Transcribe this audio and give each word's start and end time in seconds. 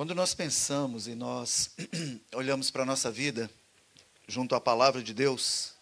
Quando 0.00 0.14
nós 0.14 0.32
pensamos 0.32 1.06
e 1.06 1.14
nós 1.14 1.72
olhamos 2.32 2.70
para 2.70 2.84
a 2.84 2.86
nossa 2.86 3.10
vida 3.10 3.50
junto 4.26 4.54
à 4.54 4.60
palavra 4.60 5.02
de 5.02 5.12
Deus, 5.12 5.74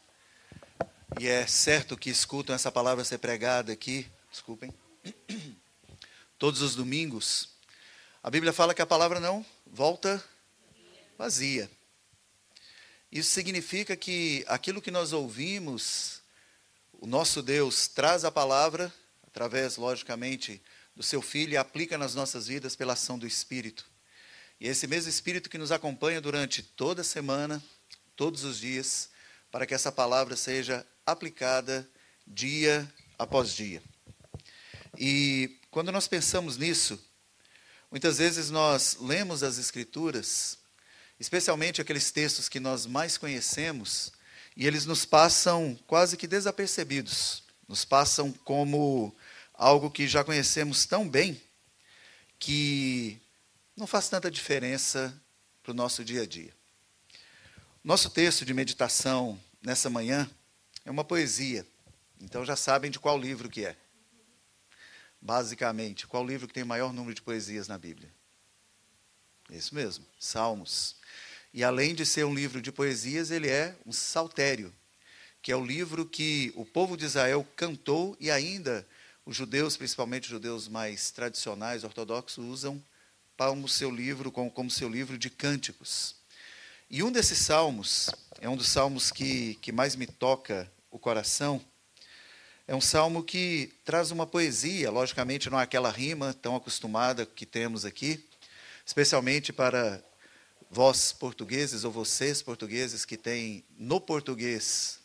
e 1.21 1.29
é 1.29 1.47
certo 1.47 1.97
que 1.97 2.11
escutam 2.11 2.53
essa 2.53 2.73
palavra 2.73 3.05
ser 3.05 3.19
pregada 3.19 3.73
aqui, 3.73 4.11
desculpem, 4.29 4.75
todos 6.37 6.63
os 6.63 6.75
domingos, 6.75 7.51
a 8.21 8.29
Bíblia 8.29 8.53
fala 8.53 8.75
que 8.75 8.83
a 8.83 8.87
palavra 8.87 9.21
não 9.21 9.47
volta 9.65 10.21
vazia. 11.17 11.71
Isso 13.13 13.31
significa 13.31 13.97
que 13.97 14.45
aquilo 14.49 14.83
que 14.83 14.91
nós 14.91 15.13
ouvimos, 15.13 16.23
o 17.01 17.07
nosso 17.07 17.41
Deus 17.41 17.87
traz 17.87 18.25
a 18.25 18.33
palavra, 18.33 18.93
através, 19.29 19.77
logicamente, 19.77 20.61
do 20.97 21.05
seu 21.05 21.23
Filho, 21.23 21.53
e 21.53 21.57
aplica 21.57 21.97
nas 21.97 22.17
nossas 22.17 22.49
vidas 22.49 22.75
pela 22.75 22.95
ação 22.95 23.17
do 23.17 23.25
Espírito. 23.25 23.87
E 24.61 24.67
esse 24.67 24.87
mesmo 24.87 25.09
Espírito 25.09 25.49
que 25.49 25.59
nos 25.59 25.71
acompanha 25.71 26.21
durante 26.21 26.63
toda 26.63 27.03
a 27.03 27.05
semana, 27.05 27.63
todos 28.17 28.43
os 28.43 28.59
dias, 28.59 29.09
para 29.51 29.67
que 29.67 29.75
essa 29.75 29.93
palavra 29.93 30.37
seja 30.37 30.85
aplicada 31.07 31.89
dia 32.27 32.93
após 33.17 33.55
dia. 33.55 33.83
E 34.99 35.61
quando 35.71 35.93
nós 35.93 36.09
pensamos 36.09 36.57
nisso, 36.57 36.99
muitas 37.91 38.19
vezes 38.19 38.51
nós 38.51 38.97
lemos 39.01 39.45
as 39.45 39.59
Escrituras, 39.59 40.59
especialmente 41.21 41.81
aqueles 41.81 42.11
textos 42.11 42.49
que 42.49 42.59
nós 42.59 42.85
mais 42.85 43.17
conhecemos, 43.17 44.13
e 44.57 44.67
eles 44.67 44.85
nos 44.85 45.05
passam 45.05 45.79
quase 45.87 46.17
que 46.17 46.27
desapercebidos, 46.27 47.45
nos 47.69 47.85
passam 47.85 48.33
como 48.33 49.17
algo 49.55 49.89
que 49.89 50.09
já 50.09 50.25
conhecemos 50.25 50.85
tão 50.85 51.09
bem 51.09 51.41
que 52.41 53.21
não 53.79 53.87
faz 53.87 54.09
tanta 54.09 54.29
diferença 54.29 55.15
para 55.63 55.71
o 55.71 55.75
nosso 55.75 56.05
dia 56.05 56.23
a 56.23 56.27
dia. 56.27 56.53
Nosso 57.85 58.11
texto 58.11 58.45
de 58.45 58.53
meditação 58.53 59.41
nessa 59.63 59.89
manhã 59.89 60.29
é 60.85 60.91
uma 60.91 61.05
poesia, 61.05 61.65
então 62.21 62.45
já 62.45 62.57
sabem 62.57 62.91
de 62.91 62.99
qual 62.99 63.17
livro 63.17 63.49
que 63.49 63.65
é. 63.65 63.77
Basicamente, 65.21 66.09
qual 66.09 66.27
livro 66.27 66.49
que 66.49 66.55
tem 66.55 66.65
o 66.65 66.67
maior 66.67 66.93
número 66.93 67.15
de 67.15 67.23
poesias 67.23 67.69
na 67.69 67.79
Bíblia? 67.79 68.13
Isso 69.49 69.73
mesmo, 69.73 70.05
Salmos. 70.19 70.97
E 71.55 71.63
além 71.63 71.95
de 71.95 72.05
ser 72.05 72.25
um 72.25 72.35
livro 72.35 72.61
de 72.61 72.73
poesias, 72.73 73.31
ele 73.31 73.49
é 73.49 73.77
um 73.87 73.93
saltério, 73.93 74.75
que 75.41 75.53
é 75.53 75.57
o 75.57 75.65
livro 75.65 76.05
que 76.05 76.53
o 76.57 76.65
povo 76.65 76.97
de 76.97 77.05
Israel 77.05 77.47
cantou 77.55 78.17
e 78.19 78.29
ainda 78.29 78.85
os 79.25 79.37
judeus, 79.37 79.77
principalmente 79.77 80.25
os 80.25 80.31
judeus 80.31 80.67
mais 80.67 81.13
tradicionais, 81.13 81.85
ortodoxos, 81.85 82.45
usam 82.45 82.83
como 83.39 83.69
seu 83.69 83.89
livro, 83.89 84.33
como, 84.33 84.51
como 84.51 84.69
seu 84.69 84.89
livro 84.89 85.17
de 85.17 85.31
cânticos. 85.31 86.17
E 86.91 87.05
um 87.05 87.13
desses 87.13 87.39
salmos, 87.39 88.11
é 88.41 88.49
um 88.49 88.57
dos 88.57 88.69
salmos 88.69 89.13
que, 89.13 89.55
que 89.63 89.71
mais 89.71 89.95
me 89.95 90.09
toca 90.09 90.71
o 90.91 90.99
coração, 90.99 91.65
é 92.67 92.75
um 92.75 92.81
salmo 92.81 93.23
que 93.23 93.73
traz 93.85 94.11
uma 94.11 94.27
poesia, 94.27 94.91
logicamente 94.91 95.49
não 95.49 95.61
é 95.61 95.63
aquela 95.63 95.89
rima 95.89 96.35
tão 96.35 96.57
acostumada 96.57 97.25
que 97.25 97.47
temos 97.47 97.85
aqui, 97.85 98.23
especialmente 98.85 99.53
para 99.53 100.03
vós 100.69 101.13
portugueses 101.13 101.85
ou 101.85 101.93
vocês 101.93 102.43
portugueses 102.43 103.05
que 103.05 103.17
têm 103.17 103.65
no 103.79 104.01
português 104.01 104.99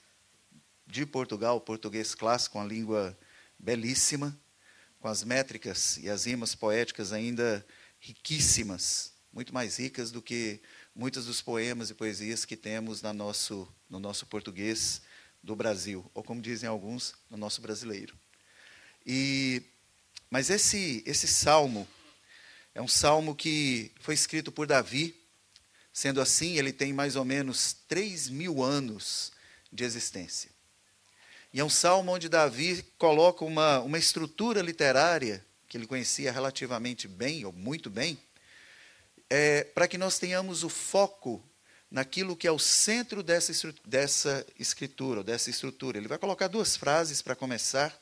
de 0.87 1.05
Portugal, 1.05 1.61
português 1.61 2.15
clássico, 2.15 2.57
uma 2.57 2.65
língua 2.65 3.15
belíssima, 3.59 4.35
com 4.99 5.07
as 5.07 5.23
métricas 5.23 5.97
e 5.97 6.09
as 6.09 6.25
rimas 6.25 6.55
poéticas 6.55 7.13
ainda 7.13 7.63
riquíssimas, 8.03 9.13
muito 9.31 9.53
mais 9.53 9.77
ricas 9.77 10.11
do 10.11 10.21
que 10.21 10.59
muitos 10.93 11.25
dos 11.25 11.41
poemas 11.41 11.89
e 11.89 11.93
poesias 11.93 12.43
que 12.43 12.57
temos 12.57 13.01
nosso, 13.01 13.65
no 13.89 13.97
nosso 13.97 14.25
português 14.25 15.01
do 15.41 15.55
Brasil, 15.55 16.05
ou 16.13 16.21
como 16.21 16.41
dizem 16.41 16.67
alguns, 16.67 17.15
no 17.29 17.37
nosso 17.37 17.61
brasileiro. 17.61 18.13
E, 19.05 19.63
mas 20.29 20.49
esse, 20.49 21.01
esse 21.05 21.27
salmo 21.27 21.87
é 22.75 22.81
um 22.81 22.89
salmo 22.89 23.33
que 23.33 23.89
foi 24.01 24.13
escrito 24.13 24.51
por 24.51 24.67
Davi, 24.67 25.15
sendo 25.93 26.19
assim, 26.19 26.57
ele 26.57 26.73
tem 26.73 26.91
mais 26.91 27.15
ou 27.15 27.23
menos 27.23 27.71
3 27.87 28.27
mil 28.29 28.61
anos 28.61 29.31
de 29.71 29.85
existência. 29.85 30.51
E 31.53 31.59
é 31.61 31.63
um 31.63 31.69
salmo 31.69 32.11
onde 32.11 32.27
Davi 32.27 32.83
coloca 32.97 33.45
uma, 33.45 33.79
uma 33.79 33.97
estrutura 33.97 34.61
literária 34.61 35.45
que 35.73 35.77
ele 35.77 35.87
conhecia 35.87 36.31
relativamente 36.31 37.07
bem, 37.07 37.45
ou 37.45 37.51
muito 37.51 37.89
bem, 37.89 38.15
é, 39.27 39.63
para 39.63 39.87
que 39.87 39.97
nós 39.97 40.19
tenhamos 40.19 40.63
o 40.63 40.69
foco 40.69 41.43
naquilo 41.89 42.37
que 42.37 42.45
é 42.45 42.51
o 42.51 42.59
centro 42.59 43.23
dessa, 43.23 43.73
dessa 43.83 44.45
escritura, 44.59 45.23
dessa 45.23 45.49
estrutura. 45.49 45.97
Ele 45.97 46.07
vai 46.07 46.19
colocar 46.19 46.47
duas 46.47 46.77
frases 46.77 47.23
para 47.23 47.35
começar 47.35 47.99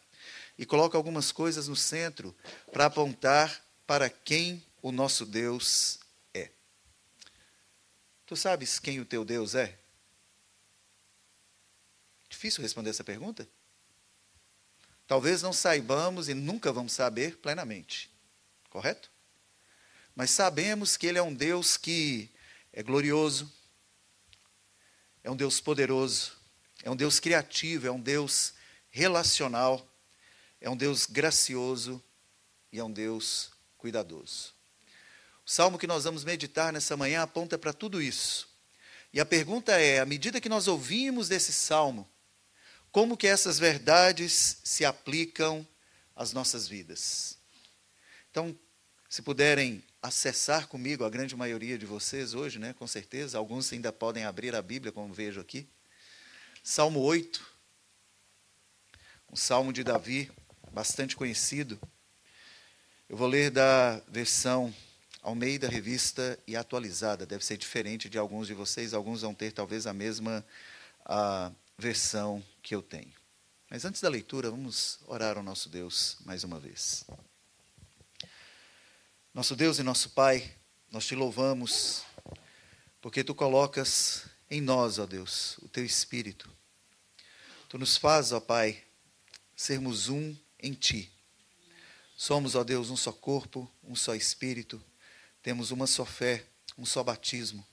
e 0.57 0.65
coloca 0.65 0.97
algumas 0.97 1.31
coisas 1.31 1.69
no 1.69 1.75
centro 1.77 2.35
para 2.73 2.87
apontar 2.87 3.65
para 3.87 4.09
quem 4.09 4.61
o 4.81 4.91
nosso 4.91 5.25
Deus 5.25 5.97
é. 6.33 6.49
Tu 8.25 8.35
sabes 8.35 8.79
quem 8.79 8.99
o 8.99 9.05
teu 9.05 9.23
Deus 9.23 9.55
é? 9.55 9.79
Difícil 12.27 12.61
responder 12.61 12.89
essa 12.89 13.05
pergunta? 13.05 13.47
Talvez 15.11 15.41
não 15.41 15.51
saibamos 15.51 16.29
e 16.29 16.33
nunca 16.33 16.71
vamos 16.71 16.93
saber 16.93 17.35
plenamente, 17.39 18.09
correto? 18.69 19.11
Mas 20.15 20.31
sabemos 20.31 20.95
que 20.95 21.05
Ele 21.05 21.17
é 21.17 21.21
um 21.21 21.33
Deus 21.33 21.75
que 21.75 22.29
é 22.71 22.81
glorioso, 22.81 23.51
é 25.21 25.29
um 25.29 25.35
Deus 25.35 25.59
poderoso, 25.59 26.31
é 26.81 26.89
um 26.89 26.95
Deus 26.95 27.19
criativo, 27.19 27.87
é 27.87 27.91
um 27.91 27.99
Deus 27.99 28.53
relacional, 28.89 29.85
é 30.61 30.69
um 30.69 30.77
Deus 30.77 31.05
gracioso 31.05 32.01
e 32.71 32.79
é 32.79 32.83
um 32.85 32.89
Deus 32.89 33.51
cuidadoso. 33.77 34.53
O 35.45 35.51
salmo 35.51 35.77
que 35.77 35.87
nós 35.87 36.05
vamos 36.05 36.23
meditar 36.23 36.71
nessa 36.71 36.95
manhã 36.95 37.23
aponta 37.23 37.57
para 37.57 37.73
tudo 37.73 38.01
isso. 38.01 38.47
E 39.11 39.19
a 39.19 39.25
pergunta 39.25 39.73
é: 39.73 39.99
à 39.99 40.05
medida 40.05 40.39
que 40.39 40.47
nós 40.47 40.69
ouvimos 40.69 41.27
desse 41.27 41.51
salmo, 41.51 42.09
como 42.91 43.15
que 43.15 43.27
essas 43.27 43.57
verdades 43.57 44.57
se 44.63 44.83
aplicam 44.83 45.65
às 46.15 46.33
nossas 46.33 46.67
vidas? 46.67 47.37
Então, 48.29 48.57
se 49.09 49.21
puderem 49.21 49.83
acessar 50.01 50.67
comigo, 50.67 51.03
a 51.03 51.09
grande 51.09 51.35
maioria 51.35 51.77
de 51.77 51.85
vocês 51.85 52.33
hoje, 52.33 52.59
né, 52.59 52.73
com 52.73 52.87
certeza, 52.87 53.37
alguns 53.37 53.71
ainda 53.71 53.93
podem 53.93 54.25
abrir 54.25 54.55
a 54.55 54.61
Bíblia, 54.61 54.91
como 54.91 55.13
vejo 55.13 55.39
aqui. 55.39 55.67
Salmo 56.63 56.99
8, 57.01 57.45
um 59.31 59.35
salmo 59.35 59.71
de 59.71 59.83
Davi, 59.83 60.31
bastante 60.71 61.15
conhecido. 61.15 61.79
Eu 63.07 63.17
vou 63.17 63.27
ler 63.27 63.51
da 63.51 64.01
versão 64.07 64.73
Almeida 65.21 65.67
Revista 65.67 66.37
e 66.47 66.55
atualizada, 66.55 67.25
deve 67.25 67.45
ser 67.45 67.57
diferente 67.57 68.09
de 68.09 68.17
alguns 68.17 68.47
de 68.47 68.53
vocês, 68.53 68.93
alguns 68.93 69.21
vão 69.21 69.33
ter 69.33 69.51
talvez 69.51 69.85
a 69.85 69.93
mesma 69.93 70.45
a 71.05 71.51
versão 71.81 72.43
que 72.61 72.75
eu 72.75 72.81
tenho. 72.81 73.11
Mas 73.69 73.83
antes 73.85 74.01
da 74.01 74.07
leitura, 74.07 74.51
vamos 74.51 74.99
orar 75.07 75.35
ao 75.35 75.43
nosso 75.43 75.67
Deus 75.67 76.17
mais 76.23 76.43
uma 76.43 76.59
vez. 76.59 77.03
Nosso 79.33 79.55
Deus 79.55 79.79
e 79.79 79.83
nosso 79.83 80.11
Pai, 80.11 80.55
nós 80.91 81.07
te 81.07 81.15
louvamos, 81.15 82.03
porque 83.01 83.23
tu 83.23 83.33
colocas 83.33 84.25
em 84.49 84.61
nós, 84.61 84.99
ó 84.99 85.07
Deus, 85.07 85.57
o 85.59 85.67
teu 85.67 85.83
espírito. 85.83 86.49
Tu 87.67 87.79
nos 87.79 87.97
faz, 87.97 88.31
ó 88.31 88.39
Pai, 88.39 88.83
sermos 89.55 90.07
um 90.07 90.35
em 90.59 90.73
ti. 90.73 91.11
Somos, 92.15 92.53
ó 92.53 92.63
Deus, 92.63 92.91
um 92.91 92.97
só 92.97 93.11
corpo, 93.11 93.69
um 93.83 93.95
só 93.95 94.13
espírito, 94.13 94.83
temos 95.41 95.71
uma 95.71 95.87
só 95.87 96.05
fé, 96.05 96.45
um 96.77 96.85
só 96.85 97.03
batismo, 97.03 97.65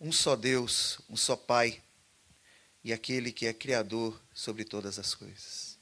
um 0.00 0.10
só 0.10 0.34
Deus, 0.34 1.00
um 1.10 1.16
só 1.16 1.36
Pai 1.36 1.82
e 2.82 2.92
aquele 2.92 3.32
que 3.32 3.46
é 3.46 3.52
criador 3.52 4.20
sobre 4.32 4.64
todas 4.64 4.98
as 4.98 5.14
coisas. 5.14 5.78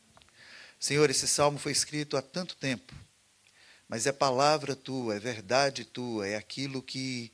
Senhor, 0.78 1.10
esse 1.10 1.26
salmo 1.26 1.58
foi 1.58 1.72
escrito 1.72 2.16
há 2.16 2.22
tanto 2.22 2.56
tempo, 2.56 2.94
mas 3.88 4.06
é 4.06 4.12
palavra 4.12 4.76
tua, 4.76 5.16
é 5.16 5.18
verdade 5.18 5.84
tua, 5.84 6.26
é 6.26 6.36
aquilo 6.36 6.82
que 6.82 7.32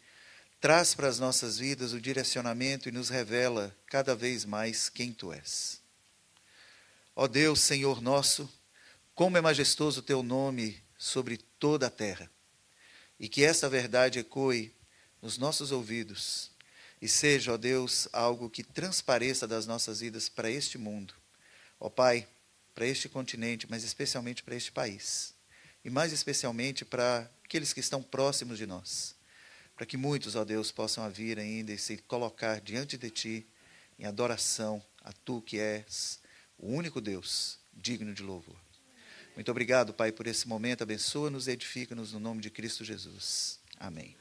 traz 0.61 0.95
para 0.95 1.09
as 1.09 1.19
nossas 1.19 1.59
vidas 1.59 1.93
o 1.93 2.01
direcionamento 2.01 2.89
e 2.89 2.93
nos 2.93 3.11
revela 3.11 3.77
cada 3.87 4.17
vez 4.17 4.45
mais 4.45 4.89
quem 4.89 5.13
tu 5.13 5.33
és. 5.33 5.81
Ó 7.15 7.27
Deus, 7.27 7.61
Senhor 7.61 8.01
nosso, 8.01 8.51
como 9.15 9.37
é 9.37 9.41
majestoso 9.41 10.01
o 10.01 10.03
teu 10.03 10.23
nome 10.23 10.83
sobre 10.97 11.37
toda 11.37 11.89
a 11.89 11.91
terra, 11.91 12.31
e 13.21 13.29
que 13.29 13.45
essa 13.45 13.69
verdade 13.69 14.19
ecoe 14.19 14.75
nos 15.21 15.37
nossos 15.39 15.71
ouvidos 15.71 16.54
e 17.05 17.09
seja, 17.09 17.53
ó 17.53 17.59
Deus, 17.59 18.09
algo 18.15 18.49
que 18.49 18.65
transpareça 18.65 19.47
das 19.47 19.67
nossas 19.67 20.01
vidas 20.01 20.31
para 20.31 20.51
este 20.51 20.79
mundo. 20.79 21.13
Ó 21.79 21.91
Pai, 21.91 22.27
para 22.75 22.87
este 22.87 23.11
continente, 23.11 23.67
mas 23.69 23.85
especialmente 23.85 24.43
para 24.43 24.55
este 24.55 24.73
país. 24.73 25.35
E 25.85 25.91
mais 25.91 26.15
especialmente 26.15 26.83
para 26.83 27.31
aqueles 27.45 27.75
que 27.75 27.81
estão 27.81 28.03
próximos 28.03 28.57
de 28.57 28.67
nós. 28.67 29.15
para 29.77 29.85
que 29.85 29.99
muitos, 29.99 30.35
ó 30.35 30.47
Deus, 30.47 30.73
possam 30.73 31.11
vir 31.11 31.39
ainda 31.39 31.73
e 31.73 31.79
se 31.79 31.99
colocar 31.99 32.59
diante 32.59 32.97
de 32.97 33.11
Ti 33.11 33.47
em 33.99 34.07
adoração 34.07 34.83
a 35.03 35.13
Tu 35.13 35.43
que 35.43 35.59
és 35.59 36.19
o 36.57 36.69
único 36.69 37.03
Deus 37.03 37.59
digno 37.71 38.15
de 38.15 38.23
louvor. 38.23 38.57
Muito 39.35 39.51
obrigado, 39.51 39.93
Pai, 39.93 40.11
por 40.11 40.27
esse 40.27 40.49
momento. 40.49 40.81
Abençoa-nos 40.83 41.49
e 41.49 41.51
edifica-nos 41.51 42.15
no 42.15 42.21
nome 42.21 42.41
de 42.41 42.49
Cristo 42.49 42.83
Jesus. 42.83 43.59
Amém. 43.79 44.17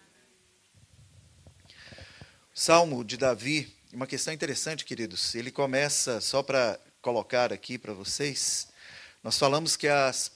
Salmo 2.55 3.03
de 3.03 3.17
Davi, 3.17 3.75
uma 3.91 4.05
questão 4.05 4.31
interessante, 4.31 4.85
queridos. 4.85 5.33
Ele 5.33 5.49
começa, 5.49 6.21
só 6.21 6.43
para 6.43 6.79
colocar 7.01 7.51
aqui 7.51 7.79
para 7.79 7.93
vocês, 7.93 8.67
nós 9.23 9.39
falamos 9.39 9.75
que, 9.75 9.87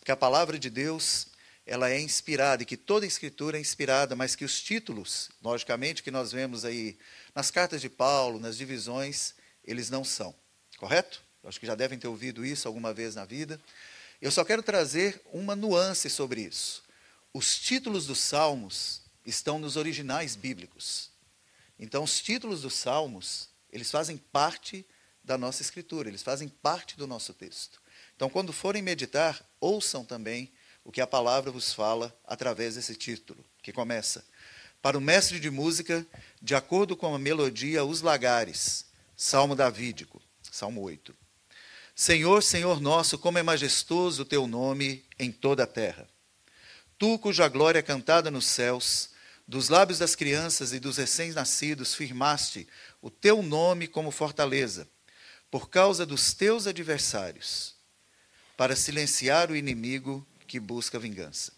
que 0.03 0.11
a 0.11 0.17
palavra 0.17 0.57
de 0.57 0.67
Deus 0.67 1.27
ela 1.63 1.91
é 1.91 2.01
inspirada 2.01 2.63
e 2.63 2.65
que 2.65 2.75
toda 2.75 3.05
a 3.05 3.07
escritura 3.07 3.59
é 3.59 3.61
inspirada, 3.61 4.15
mas 4.15 4.35
que 4.35 4.43
os 4.43 4.59
títulos, 4.59 5.29
logicamente, 5.43 6.01
que 6.01 6.09
nós 6.09 6.31
vemos 6.31 6.65
aí 6.65 6.97
nas 7.35 7.51
cartas 7.51 7.81
de 7.81 7.89
Paulo, 7.89 8.39
nas 8.39 8.57
divisões, 8.57 9.35
eles 9.63 9.91
não 9.91 10.03
são. 10.03 10.33
Correto? 10.77 11.21
Acho 11.43 11.59
que 11.59 11.67
já 11.67 11.75
devem 11.75 11.99
ter 11.99 12.07
ouvido 12.07 12.43
isso 12.43 12.67
alguma 12.67 12.95
vez 12.95 13.13
na 13.13 13.25
vida. 13.25 13.61
Eu 14.19 14.31
só 14.31 14.43
quero 14.43 14.63
trazer 14.63 15.21
uma 15.31 15.55
nuance 15.55 16.09
sobre 16.09 16.41
isso. 16.41 16.83
Os 17.31 17.59
títulos 17.59 18.07
dos 18.07 18.17
salmos 18.17 19.03
estão 19.23 19.59
nos 19.59 19.75
originais 19.75 20.35
bíblicos. 20.35 21.15
Então, 21.79 22.03
os 22.03 22.19
títulos 22.21 22.61
dos 22.61 22.73
salmos, 22.73 23.49
eles 23.71 23.91
fazem 23.91 24.17
parte 24.17 24.85
da 25.23 25.37
nossa 25.37 25.61
escritura, 25.61 26.09
eles 26.09 26.23
fazem 26.23 26.47
parte 26.47 26.97
do 26.97 27.05
nosso 27.05 27.33
texto. 27.33 27.81
Então, 28.15 28.29
quando 28.29 28.53
forem 28.53 28.81
meditar, 28.81 29.45
ouçam 29.59 30.03
também 30.03 30.51
o 30.83 30.91
que 30.91 31.01
a 31.01 31.07
palavra 31.07 31.51
vos 31.51 31.73
fala 31.73 32.17
através 32.25 32.75
desse 32.75 32.95
título, 32.95 33.43
que 33.61 33.73
começa: 33.73 34.25
Para 34.81 34.97
o 34.97 35.01
mestre 35.01 35.39
de 35.39 35.49
música, 35.49 36.05
de 36.41 36.55
acordo 36.55 36.95
com 36.95 37.13
a 37.13 37.19
melodia, 37.19 37.83
os 37.83 38.01
lagares. 38.01 38.85
Salmo 39.15 39.55
davídico, 39.55 40.21
Salmo 40.51 40.81
8. 40.81 41.13
Senhor, 41.95 42.43
Senhor 42.43 42.79
nosso, 42.79 43.17
como 43.17 43.39
é 43.39 43.43
majestoso 43.43 44.21
o 44.21 44.25
teu 44.25 44.47
nome 44.47 45.03
em 45.17 45.31
toda 45.31 45.63
a 45.63 45.67
terra. 45.67 46.07
Tu, 46.97 47.17
cuja 47.19 47.47
glória 47.47 47.79
é 47.79 47.83
cantada 47.83 48.31
nos 48.31 48.45
céus, 48.45 49.09
dos 49.47 49.69
lábios 49.69 49.99
das 49.99 50.13
crianças 50.13 50.73
e 50.73 50.79
dos 50.79 50.97
recém-nascidos, 50.97 51.95
firmaste 51.95 52.67
o 53.01 53.09
teu 53.09 53.41
nome 53.41 53.87
como 53.87 54.11
fortaleza, 54.11 54.89
por 55.49 55.69
causa 55.69 56.05
dos 56.05 56.33
teus 56.33 56.67
adversários, 56.67 57.75
para 58.57 58.75
silenciar 58.75 59.49
o 59.49 59.55
inimigo 59.55 60.27
que 60.45 60.59
busca 60.59 60.99
vingança. 60.99 61.53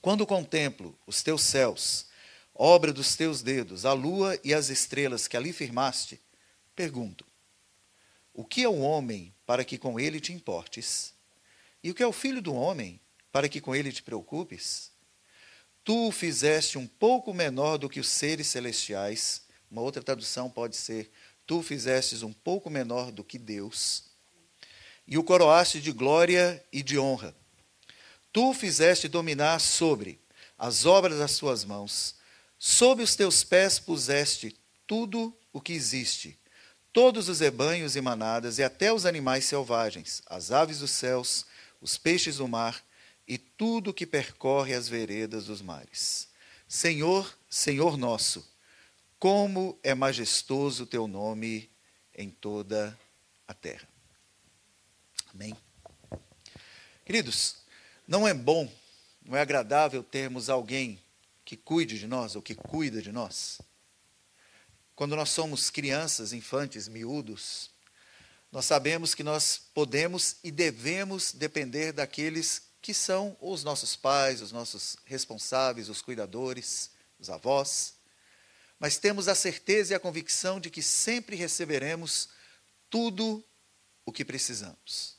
Quando 0.00 0.26
contemplo 0.26 0.98
os 1.06 1.22
teus 1.22 1.42
céus, 1.42 2.06
obra 2.52 2.92
dos 2.92 3.14
teus 3.14 3.40
dedos, 3.40 3.84
a 3.84 3.92
lua 3.92 4.38
e 4.42 4.52
as 4.52 4.68
estrelas 4.68 5.28
que 5.28 5.36
ali 5.36 5.52
firmaste, 5.52 6.20
pergunto: 6.74 7.24
o 8.34 8.44
que 8.44 8.64
é 8.64 8.68
o 8.68 8.78
homem 8.78 9.32
para 9.46 9.64
que 9.64 9.78
com 9.78 9.98
ele 9.98 10.20
te 10.20 10.32
importes? 10.32 11.14
E 11.82 11.90
o 11.90 11.94
que 11.94 12.02
é 12.02 12.06
o 12.06 12.12
filho 12.12 12.42
do 12.42 12.52
homem 12.52 13.00
para 13.30 13.48
que 13.48 13.60
com 13.60 13.74
ele 13.74 13.92
te 13.92 14.02
preocupes? 14.02 14.90
Tu 15.88 16.08
o 16.08 16.12
fizeste 16.12 16.76
um 16.76 16.86
pouco 16.86 17.32
menor 17.32 17.78
do 17.78 17.88
que 17.88 17.98
os 17.98 18.08
seres 18.08 18.48
celestiais. 18.48 19.40
Uma 19.70 19.80
outra 19.80 20.02
tradução 20.02 20.50
pode 20.50 20.76
ser: 20.76 21.10
Tu 21.46 21.56
o 21.56 22.26
um 22.26 22.32
pouco 22.34 22.68
menor 22.68 23.10
do 23.10 23.24
que 23.24 23.38
Deus. 23.38 24.04
E 25.06 25.16
o 25.16 25.24
coroaste 25.24 25.80
de 25.80 25.90
glória 25.90 26.62
e 26.70 26.82
de 26.82 26.98
honra. 26.98 27.34
Tu 28.30 28.50
o 28.50 28.52
fizeste 28.52 29.08
dominar 29.08 29.60
sobre 29.60 30.20
as 30.58 30.84
obras 30.84 31.20
das 31.20 31.38
tuas 31.38 31.64
mãos. 31.64 32.16
Sob 32.58 33.02
os 33.02 33.16
teus 33.16 33.42
pés 33.42 33.78
puseste 33.78 34.54
tudo 34.86 35.34
o 35.54 35.58
que 35.58 35.72
existe 35.72 36.38
todos 36.92 37.28
os 37.30 37.40
rebanhos 37.40 37.96
e 37.96 38.00
manadas, 38.00 38.58
e 38.58 38.62
até 38.62 38.92
os 38.92 39.06
animais 39.06 39.44
selvagens, 39.44 40.20
as 40.26 40.50
aves 40.50 40.80
dos 40.80 40.90
céus, 40.90 41.46
os 41.80 41.96
peixes 41.96 42.38
do 42.38 42.48
mar, 42.48 42.82
e 43.28 43.36
tudo 43.36 43.92
que 43.92 44.06
percorre 44.06 44.72
as 44.72 44.88
veredas 44.88 45.46
dos 45.46 45.60
mares. 45.60 46.28
Senhor, 46.66 47.36
Senhor 47.48 47.98
nosso, 47.98 48.48
como 49.18 49.78
é 49.82 49.94
majestoso 49.94 50.84
o 50.84 50.86
teu 50.86 51.06
nome 51.06 51.70
em 52.14 52.30
toda 52.30 52.98
a 53.46 53.52
terra. 53.52 53.86
Amém. 55.34 55.54
Queridos, 57.04 57.56
não 58.06 58.26
é 58.26 58.32
bom, 58.32 58.70
não 59.24 59.36
é 59.36 59.40
agradável 59.42 60.02
termos 60.02 60.48
alguém 60.48 60.98
que 61.44 61.56
cuide 61.56 61.98
de 61.98 62.06
nós 62.06 62.34
ou 62.34 62.42
que 62.42 62.54
cuida 62.54 63.02
de 63.02 63.12
nós? 63.12 63.60
Quando 64.94 65.14
nós 65.14 65.30
somos 65.30 65.70
crianças, 65.70 66.32
infantes, 66.32 66.88
miúdos, 66.88 67.70
nós 68.50 68.64
sabemos 68.64 69.14
que 69.14 69.22
nós 69.22 69.60
podemos 69.74 70.36
e 70.42 70.50
devemos 70.50 71.32
depender 71.32 71.92
daqueles 71.92 72.67
que 72.80 72.94
são 72.94 73.36
os 73.40 73.64
nossos 73.64 73.96
pais, 73.96 74.40
os 74.40 74.52
nossos 74.52 74.96
responsáveis, 75.04 75.88
os 75.88 76.00
cuidadores, 76.00 76.90
os 77.18 77.28
avós. 77.28 77.94
Mas 78.78 78.96
temos 78.96 79.28
a 79.28 79.34
certeza 79.34 79.92
e 79.92 79.96
a 79.96 80.00
convicção 80.00 80.60
de 80.60 80.70
que 80.70 80.82
sempre 80.82 81.36
receberemos 81.36 82.28
tudo 82.88 83.44
o 84.06 84.12
que 84.12 84.24
precisamos. 84.24 85.16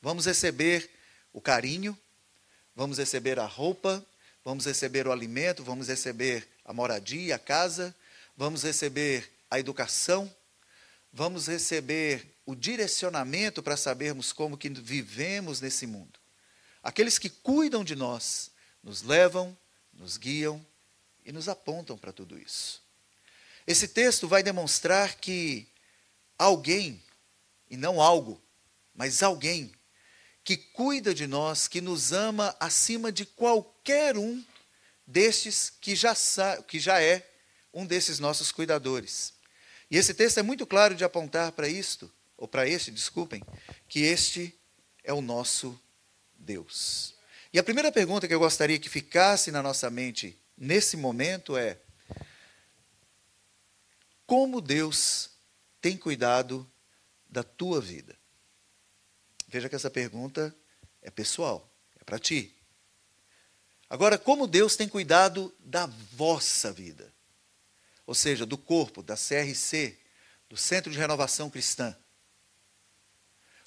Vamos 0.00 0.26
receber 0.26 0.90
o 1.32 1.40
carinho, 1.40 1.96
vamos 2.74 2.98
receber 2.98 3.38
a 3.38 3.46
roupa, 3.46 4.04
vamos 4.44 4.64
receber 4.64 5.06
o 5.06 5.12
alimento, 5.12 5.62
vamos 5.62 5.88
receber 5.88 6.48
a 6.64 6.72
moradia, 6.72 7.36
a 7.36 7.38
casa, 7.38 7.94
vamos 8.36 8.62
receber 8.62 9.30
a 9.50 9.58
educação, 9.58 10.32
vamos 11.12 11.46
receber 11.46 12.34
o 12.46 12.54
direcionamento 12.54 13.62
para 13.62 13.76
sabermos 13.76 14.32
como 14.32 14.56
que 14.56 14.68
vivemos 14.70 15.60
nesse 15.60 15.86
mundo. 15.86 16.18
Aqueles 16.82 17.18
que 17.18 17.28
cuidam 17.28 17.84
de 17.84 17.94
nós 17.94 18.50
nos 18.82 19.02
levam, 19.02 19.56
nos 19.92 20.16
guiam 20.16 20.64
e 21.24 21.32
nos 21.32 21.48
apontam 21.48 21.98
para 21.98 22.12
tudo 22.12 22.38
isso. 22.38 22.82
Esse 23.66 23.88
texto 23.88 24.26
vai 24.26 24.42
demonstrar 24.42 25.16
que 25.16 25.68
alguém, 26.38 27.02
e 27.68 27.76
não 27.76 28.00
algo, 28.00 28.40
mas 28.94 29.22
alguém, 29.22 29.72
que 30.42 30.56
cuida 30.56 31.12
de 31.12 31.26
nós, 31.26 31.68
que 31.68 31.80
nos 31.80 32.12
ama 32.12 32.56
acima 32.58 33.12
de 33.12 33.26
qualquer 33.26 34.16
um 34.16 34.42
destes 35.06 35.68
que 35.68 35.94
já, 35.94 36.14
que 36.66 36.80
já 36.80 37.02
é 37.02 37.28
um 37.74 37.84
desses 37.84 38.18
nossos 38.18 38.50
cuidadores. 38.50 39.34
E 39.90 39.96
esse 39.96 40.14
texto 40.14 40.38
é 40.38 40.42
muito 40.42 40.66
claro 40.66 40.94
de 40.94 41.04
apontar 41.04 41.52
para 41.52 41.68
isto, 41.68 42.10
ou 42.36 42.48
para 42.48 42.66
este, 42.66 42.90
desculpem, 42.90 43.42
que 43.88 44.00
este 44.00 44.58
é 45.04 45.12
o 45.12 45.20
nosso 45.20 45.78
Deus. 46.38 47.14
E 47.52 47.58
a 47.58 47.62
primeira 47.62 47.90
pergunta 47.90 48.28
que 48.28 48.34
eu 48.34 48.38
gostaria 48.38 48.78
que 48.78 48.88
ficasse 48.88 49.50
na 49.50 49.62
nossa 49.62 49.90
mente 49.90 50.38
nesse 50.56 50.96
momento 50.96 51.56
é: 51.56 51.78
como 54.26 54.60
Deus 54.60 55.30
tem 55.80 55.96
cuidado 55.96 56.70
da 57.28 57.42
tua 57.42 57.80
vida? 57.80 58.16
Veja 59.48 59.68
que 59.68 59.74
essa 59.74 59.90
pergunta 59.90 60.54
é 61.02 61.10
pessoal, 61.10 61.70
é 62.00 62.04
para 62.04 62.18
ti. 62.18 62.54
Agora, 63.90 64.18
como 64.18 64.46
Deus 64.46 64.76
tem 64.76 64.88
cuidado 64.88 65.54
da 65.58 65.86
vossa 65.86 66.70
vida? 66.70 67.12
ou 68.08 68.14
seja, 68.14 68.46
do 68.46 68.56
corpo, 68.56 69.02
da 69.02 69.14
CRC, 69.14 69.98
do 70.48 70.56
Centro 70.56 70.90
de 70.90 70.96
Renovação 70.96 71.50
Cristã. 71.50 71.94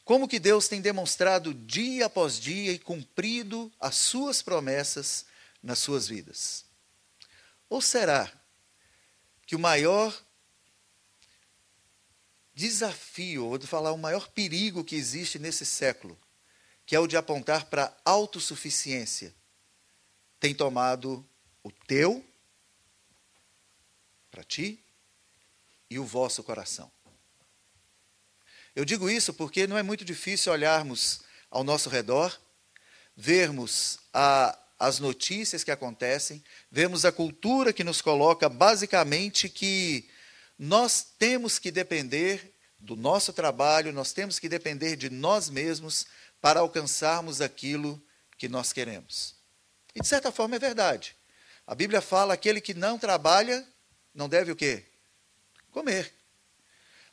Como 0.04 0.28
que 0.28 0.40
Deus 0.40 0.68
tem 0.68 0.82
demonstrado 0.82 1.54
dia 1.54 2.08
após 2.08 2.40
dia 2.40 2.72
e 2.72 2.80
cumprido 2.80 3.72
as 3.80 3.96
suas 3.96 4.42
promessas 4.42 5.26
nas 5.62 5.80
suas 5.80 6.08
vidas? 6.08 6.66
Ou 7.70 7.82
será 7.82 8.32
que 9.46 9.56
o 9.56 9.60
maior 9.60 10.18
desafio, 12.54 13.46
ou 13.46 13.58
de 13.58 13.68
falar 13.68 13.92
o 13.92 13.98
maior 13.98 14.28
perigo 14.30 14.84
que 14.84 14.96
existe 14.96 15.40
nesse 15.40 15.66
século, 15.66 16.20
que 16.86 16.96
é 16.96 17.00
o 17.00 17.08
de 17.08 17.16
apontar 17.16 17.66
para 17.66 17.86
a 18.04 18.12
autossuficiência, 18.12 19.34
tem 20.40 20.54
tomado 20.54 21.26
o 21.64 21.72
teu 21.72 22.26
para 24.30 24.44
ti 24.44 24.84
e 25.90 26.00
o 26.00 26.06
vosso 26.06 26.44
coração. 26.44 26.92
Eu 28.76 28.86
digo 28.86 29.10
isso 29.10 29.34
porque 29.34 29.68
não 29.68 29.78
é 29.78 29.84
muito 29.84 30.06
difícil 30.06 30.52
olharmos 30.52 31.22
ao 31.50 31.64
nosso 31.64 31.90
redor, 31.90 32.40
vermos 33.16 34.00
a, 34.14 34.58
as 34.80 35.00
notícias 35.00 35.64
que 35.64 35.72
acontecem, 35.72 36.44
vemos 36.72 37.04
a 37.04 37.12
cultura 37.12 37.74
que 37.74 37.84
nos 37.84 38.02
coloca 38.02 38.48
basicamente 38.48 39.50
que 39.50 40.10
nós 40.58 41.06
temos 41.20 41.60
que 41.60 41.70
depender 41.70 42.54
do 42.80 42.96
nosso 42.96 43.34
trabalho, 43.34 43.92
nós 43.92 44.14
temos 44.14 44.40
que 44.40 44.48
depender 44.48 44.96
de 44.96 45.10
nós 45.10 45.50
mesmos 45.50 46.06
para 46.40 46.62
alcançarmos 46.62 47.42
aquilo 47.42 48.02
que 48.38 48.48
nós 48.48 48.72
queremos. 48.72 49.36
E 49.94 50.02
de 50.02 50.08
certa 50.08 50.32
forma 50.32 50.56
é 50.56 50.60
verdade. 50.60 51.16
A 51.68 51.76
Bíblia 51.76 52.02
fala: 52.02 52.34
aquele 52.34 52.62
que 52.62 52.74
não 52.74 52.98
trabalha, 52.98 53.68
não 54.16 54.30
deve 54.30 54.52
o 54.52 54.56
quê? 54.56 54.86
Comer. 55.70 56.21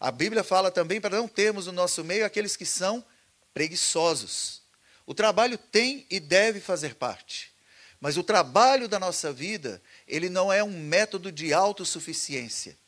A 0.01 0.11
Bíblia 0.11 0.45
fala 0.45 0.71
também 0.71 1.01
para 1.01 1.17
não 1.17 1.27
termos 1.27 1.67
no 1.67 1.73
nosso 1.73 2.05
meio 2.05 2.25
aqueles 2.25 2.57
que 2.57 2.65
são 2.65 3.05
preguiçosos. 3.53 4.63
O 5.05 5.15
trabalho 5.15 5.59
tem 5.59 6.07
e 6.09 6.21
deve 6.21 6.61
fazer 6.61 6.95
parte. 6.95 7.53
Mas 8.01 8.17
o 8.17 8.23
trabalho 8.23 8.89
da 8.89 8.99
nossa 8.99 9.33
vida, 9.33 9.83
ele 10.07 10.29
não 10.29 10.53
é 10.53 10.63
um 10.63 10.71
método 10.71 11.33
de 11.33 11.53
autossuficiência. 11.53 12.79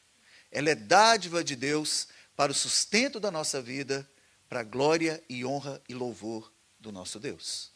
Ela 0.52 0.71
é 0.71 0.75
dádiva 0.75 1.43
de 1.43 1.57
Deus 1.57 2.07
para 2.37 2.52
o 2.52 2.55
sustento 2.55 3.19
da 3.19 3.31
nossa 3.31 3.61
vida, 3.61 4.09
para 4.49 4.61
a 4.61 4.64
glória 4.64 5.23
e 5.29 5.45
honra 5.45 5.83
e 5.88 5.95
louvor 5.95 6.52
do 6.79 6.93
nosso 6.93 7.19
Deus. 7.19 7.71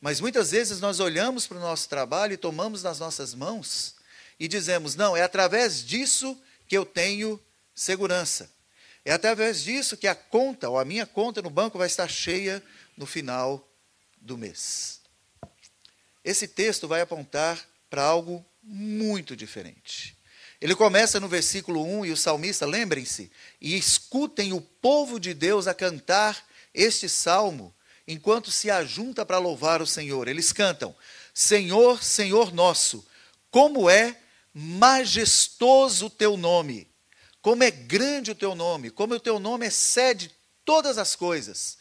Mas 0.00 0.20
muitas 0.20 0.50
vezes 0.50 0.80
nós 0.80 1.00
olhamos 1.00 1.46
para 1.46 1.56
o 1.56 1.60
nosso 1.60 1.88
trabalho 1.88 2.34
e 2.34 2.36
tomamos 2.36 2.82
nas 2.82 2.98
nossas 2.98 3.34
mãos 3.34 3.94
e 4.38 4.48
dizemos: 4.48 4.96
não, 4.96 5.16
é 5.16 5.22
através 5.22 5.84
disso 5.84 6.36
que 6.66 6.76
eu 6.76 6.84
tenho 6.84 7.40
segurança. 7.74 8.50
É 9.04 9.12
através 9.12 9.62
disso 9.62 9.96
que 9.96 10.06
a 10.06 10.14
conta, 10.14 10.68
ou 10.70 10.78
a 10.78 10.84
minha 10.84 11.04
conta 11.04 11.42
no 11.42 11.50
banco, 11.50 11.76
vai 11.76 11.86
estar 11.86 12.08
cheia 12.08 12.62
no 12.96 13.04
final 13.04 13.68
do 14.20 14.38
mês. 14.38 15.00
Esse 16.24 16.48
texto 16.48 16.88
vai 16.88 17.02
apontar 17.02 17.62
para 17.90 18.02
algo 18.02 18.44
muito 18.62 19.36
diferente. 19.36 20.16
Ele 20.58 20.74
começa 20.74 21.20
no 21.20 21.28
versículo 21.28 21.84
1 21.84 22.06
e 22.06 22.12
o 22.12 22.16
salmista, 22.16 22.64
lembrem-se, 22.64 23.30
e 23.60 23.76
escutem 23.76 24.54
o 24.54 24.60
povo 24.60 25.20
de 25.20 25.34
Deus 25.34 25.66
a 25.66 25.74
cantar 25.74 26.42
este 26.72 27.06
salmo 27.08 27.74
enquanto 28.08 28.50
se 28.50 28.70
ajunta 28.70 29.26
para 29.26 29.38
louvar 29.38 29.82
o 29.82 29.86
Senhor. 29.86 30.26
Eles 30.26 30.52
cantam: 30.52 30.96
Senhor, 31.34 32.02
Senhor 32.02 32.54
nosso, 32.54 33.06
como 33.50 33.90
é 33.90 34.18
majestoso 34.54 36.06
o 36.06 36.10
teu 36.10 36.36
nome, 36.36 36.88
como 37.44 37.62
é 37.62 37.70
grande 37.70 38.30
o 38.30 38.34
teu 38.34 38.54
nome, 38.54 38.90
como 38.90 39.12
o 39.12 39.20
teu 39.20 39.38
nome 39.38 39.66
excede 39.66 40.34
todas 40.64 40.96
as 40.96 41.14
coisas 41.14 41.76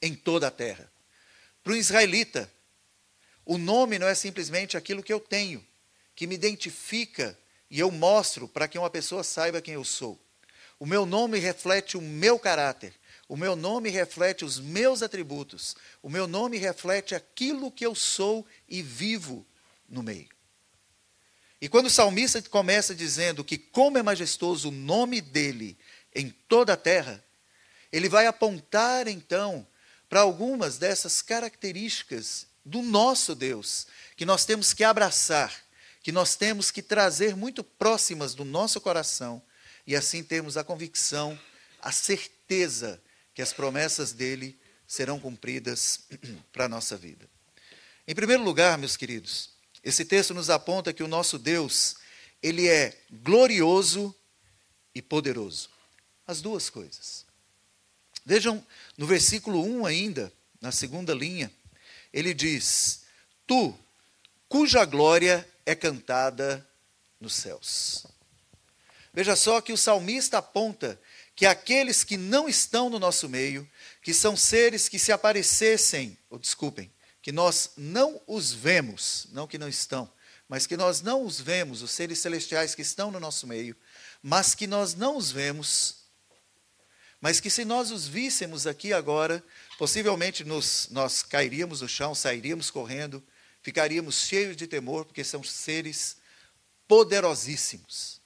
em 0.00 0.14
toda 0.14 0.46
a 0.46 0.50
terra. 0.50 0.88
Para 1.60 1.72
o 1.72 1.76
israelita, 1.76 2.48
o 3.44 3.58
nome 3.58 3.98
não 3.98 4.06
é 4.06 4.14
simplesmente 4.14 4.76
aquilo 4.76 5.02
que 5.02 5.12
eu 5.12 5.18
tenho, 5.18 5.66
que 6.14 6.24
me 6.24 6.36
identifica 6.36 7.36
e 7.68 7.80
eu 7.80 7.90
mostro 7.90 8.46
para 8.46 8.68
que 8.68 8.78
uma 8.78 8.88
pessoa 8.88 9.24
saiba 9.24 9.60
quem 9.60 9.74
eu 9.74 9.82
sou. 9.82 10.16
O 10.78 10.86
meu 10.86 11.04
nome 11.04 11.40
reflete 11.40 11.96
o 11.96 12.00
meu 12.00 12.38
caráter, 12.38 12.94
o 13.28 13.36
meu 13.36 13.56
nome 13.56 13.90
reflete 13.90 14.44
os 14.44 14.60
meus 14.60 15.02
atributos, 15.02 15.74
o 16.00 16.08
meu 16.08 16.28
nome 16.28 16.58
reflete 16.58 17.12
aquilo 17.12 17.72
que 17.72 17.84
eu 17.84 17.96
sou 17.96 18.46
e 18.68 18.80
vivo 18.80 19.44
no 19.88 20.00
meio. 20.00 20.28
E 21.62 21.68
quando 21.68 21.86
o 21.86 21.90
salmista 21.90 22.42
começa 22.42 22.92
dizendo 22.92 23.44
que 23.44 23.56
como 23.56 23.96
é 23.96 24.02
majestoso 24.02 24.68
o 24.68 24.72
nome 24.72 25.20
dele 25.20 25.78
em 26.12 26.28
toda 26.28 26.72
a 26.72 26.76
terra, 26.76 27.24
ele 27.92 28.08
vai 28.08 28.26
apontar 28.26 29.06
então 29.06 29.64
para 30.08 30.22
algumas 30.22 30.76
dessas 30.76 31.22
características 31.22 32.48
do 32.64 32.82
nosso 32.82 33.32
Deus, 33.36 33.86
que 34.16 34.24
nós 34.24 34.44
temos 34.44 34.72
que 34.72 34.82
abraçar, 34.82 35.54
que 36.02 36.10
nós 36.10 36.34
temos 36.34 36.72
que 36.72 36.82
trazer 36.82 37.36
muito 37.36 37.62
próximas 37.62 38.34
do 38.34 38.44
nosso 38.44 38.80
coração, 38.80 39.40
e 39.86 39.94
assim 39.94 40.24
termos 40.24 40.56
a 40.56 40.64
convicção, 40.64 41.38
a 41.80 41.92
certeza 41.92 43.00
que 43.34 43.40
as 43.40 43.52
promessas 43.52 44.10
dele 44.10 44.58
serão 44.84 45.20
cumpridas 45.20 46.08
para 46.52 46.64
a 46.64 46.68
nossa 46.68 46.96
vida. 46.96 47.30
Em 48.04 48.16
primeiro 48.16 48.42
lugar, 48.42 48.76
meus 48.76 48.96
queridos, 48.96 49.51
esse 49.82 50.04
texto 50.04 50.32
nos 50.32 50.48
aponta 50.48 50.92
que 50.92 51.02
o 51.02 51.08
nosso 51.08 51.38
Deus, 51.38 51.96
ele 52.42 52.68
é 52.68 52.96
glorioso 53.10 54.14
e 54.94 55.02
poderoso. 55.02 55.70
As 56.26 56.40
duas 56.40 56.70
coisas. 56.70 57.26
Vejam 58.24 58.64
no 58.96 59.06
versículo 59.06 59.64
1 59.64 59.86
ainda, 59.86 60.32
na 60.60 60.70
segunda 60.70 61.12
linha, 61.12 61.52
ele 62.12 62.32
diz: 62.32 63.02
Tu, 63.46 63.76
cuja 64.48 64.84
glória 64.84 65.48
é 65.66 65.74
cantada 65.74 66.66
nos 67.20 67.34
céus. 67.34 68.06
Veja 69.12 69.36
só 69.36 69.60
que 69.60 69.72
o 69.72 69.76
salmista 69.76 70.38
aponta 70.38 70.98
que 71.34 71.44
aqueles 71.44 72.04
que 72.04 72.16
não 72.16 72.48
estão 72.48 72.88
no 72.88 72.98
nosso 72.98 73.28
meio, 73.28 73.68
que 74.00 74.14
são 74.14 74.36
seres 74.36 74.88
que 74.88 74.98
se 74.98 75.12
aparecessem, 75.12 76.16
ou 76.30 76.38
desculpem, 76.38 76.90
que 77.22 77.30
nós 77.30 77.70
não 77.76 78.20
os 78.26 78.52
vemos, 78.52 79.28
não 79.30 79.46
que 79.46 79.56
não 79.56 79.68
estão, 79.68 80.12
mas 80.48 80.66
que 80.66 80.76
nós 80.76 81.00
não 81.00 81.24
os 81.24 81.40
vemos, 81.40 81.80
os 81.80 81.92
seres 81.92 82.18
celestiais 82.18 82.74
que 82.74 82.82
estão 82.82 83.12
no 83.12 83.20
nosso 83.20 83.46
meio, 83.46 83.76
mas 84.20 84.54
que 84.54 84.66
nós 84.66 84.94
não 84.94 85.16
os 85.16 85.30
vemos, 85.30 86.02
mas 87.20 87.38
que 87.38 87.48
se 87.48 87.64
nós 87.64 87.92
os 87.92 88.08
víssemos 88.08 88.66
aqui 88.66 88.92
agora, 88.92 89.42
possivelmente 89.78 90.42
nos, 90.42 90.88
nós 90.90 91.22
cairíamos 91.22 91.80
no 91.80 91.88
chão, 91.88 92.12
sairíamos 92.12 92.70
correndo, 92.70 93.22
ficaríamos 93.62 94.16
cheios 94.16 94.56
de 94.56 94.66
temor, 94.66 95.04
porque 95.04 95.22
são 95.22 95.44
seres 95.44 96.16
poderosíssimos. 96.88 98.20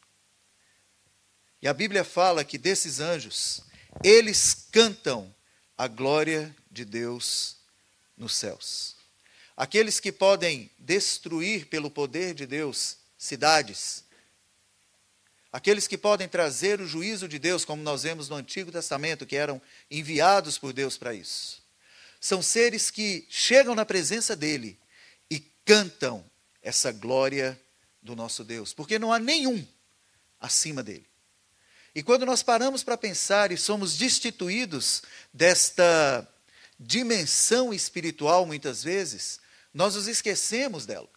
E 1.61 1.69
a 1.69 1.75
Bíblia 1.75 2.05
fala 2.05 2.43
que 2.43 2.57
desses 2.57 2.99
anjos, 3.01 3.61
eles 4.03 4.67
cantam 4.73 5.35
a 5.77 5.87
glória 5.87 6.57
de 6.71 6.85
Deus 6.85 7.56
nos 8.17 8.35
céus. 8.35 8.97
Aqueles 9.57 9.99
que 10.01 10.13
podem 10.13 10.71
destruir 10.79 11.67
pelo 11.67 11.91
poder 11.91 12.35
de 12.35 12.47
Deus 12.47 12.99
cidades, 13.17 14.05
aqueles 15.53 15.87
que 15.87 15.97
podem 15.97 16.29
trazer 16.29 16.81
o 16.81 16.87
juízo 16.87 17.27
de 17.27 17.39
Deus, 17.39 17.65
como 17.65 17.83
nós 17.83 18.03
vemos 18.03 18.29
no 18.29 18.37
Antigo 18.37 18.71
Testamento, 18.71 19.27
que 19.27 19.37
eram 19.37 19.61
enviados 19.91 20.59
por 20.59 20.73
Deus 20.73 20.99
para 20.99 21.15
isso. 21.15 21.63
São 22.21 22.43
seres 22.43 22.91
que 22.91 23.27
chegam 23.31 23.75
na 23.75 23.87
presença 23.87 24.37
dele 24.37 24.79
e 25.31 25.41
cantam 25.65 26.25
essa 26.63 26.93
glória 26.93 27.59
do 28.03 28.15
nosso 28.15 28.45
Deus, 28.45 28.75
porque 28.75 28.99
não 28.99 29.13
há 29.13 29.19
nenhum 29.19 29.67
acima 30.41 30.83
dele. 30.83 31.07
E 31.95 32.03
quando 32.03 32.27
nós 32.27 32.43
paramos 32.43 32.83
para 32.83 32.99
pensar 32.99 33.51
e 33.51 33.57
somos 33.57 33.97
destituídos 33.97 35.03
desta 35.33 36.29
dimensão 36.79 37.73
espiritual, 37.73 38.45
muitas 38.47 38.83
vezes, 38.83 39.41
nós 39.73 39.95
nos 39.95 40.07
esquecemos 40.09 40.87
dela. 40.87 41.09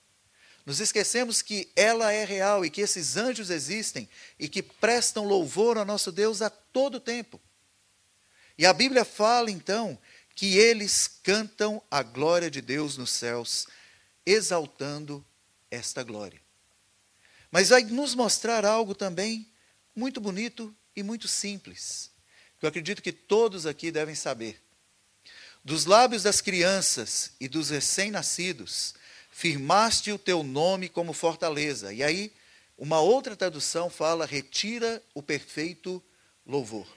Nos 0.65 0.79
esquecemos 0.79 1.41
que 1.41 1.71
ela 1.75 2.11
é 2.11 2.23
real 2.23 2.63
e 2.63 2.69
que 2.69 2.81
esses 2.81 3.17
anjos 3.17 3.49
existem 3.49 4.07
e 4.37 4.47
que 4.47 4.61
prestam 4.61 5.25
louvor 5.25 5.77
ao 5.77 5.85
nosso 5.85 6.11
Deus 6.11 6.41
a 6.41 6.49
todo 6.49 6.99
tempo. 6.99 7.41
E 8.57 8.65
a 8.65 8.73
Bíblia 8.73 9.03
fala 9.03 9.49
então 9.49 9.97
que 10.35 10.57
eles 10.57 11.07
cantam 11.23 11.81
a 11.89 12.03
glória 12.03 12.51
de 12.51 12.61
Deus 12.61 12.97
nos 12.97 13.11
céus, 13.11 13.67
exaltando 14.25 15.25
esta 15.71 16.03
glória. 16.03 16.41
Mas 17.51 17.69
vai 17.69 17.83
nos 17.83 18.13
mostrar 18.13 18.63
algo 18.63 18.93
também 18.93 19.51
muito 19.95 20.21
bonito 20.21 20.75
e 20.95 21.01
muito 21.01 21.27
simples, 21.27 22.11
que 22.59 22.65
eu 22.65 22.69
acredito 22.69 23.01
que 23.01 23.11
todos 23.11 23.65
aqui 23.65 23.91
devem 23.91 24.15
saber. 24.15 24.61
Dos 25.63 25.85
lábios 25.85 26.23
das 26.23 26.41
crianças 26.41 27.31
e 27.39 27.47
dos 27.47 27.69
recém-nascidos, 27.69 28.93
firmaste 29.31 30.11
o 30.11 30.19
teu 30.19 30.43
nome 30.43 30.89
como 30.89 31.13
fortaleza. 31.13 31.93
E 31.93 32.03
aí, 32.03 32.33
uma 32.77 32.99
outra 32.99 33.35
tradução 33.35 33.89
fala: 33.89 34.25
retira 34.25 35.03
o 35.13 35.21
perfeito 35.21 36.03
louvor. 36.45 36.87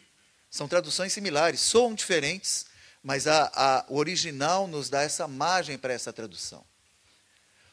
São 0.51 0.69
traduções 0.69 1.13
similares, 1.13 1.61
soam 1.61 1.95
diferentes, 1.95 2.67
mas 3.03 3.27
a, 3.27 3.51
a, 3.55 3.85
o 3.89 3.97
original 3.97 4.69
nos 4.69 4.91
dá 4.91 5.03
essa 5.03 5.27
margem 5.27 5.79
para 5.79 5.95
essa 5.95 6.13
tradução. 6.13 6.65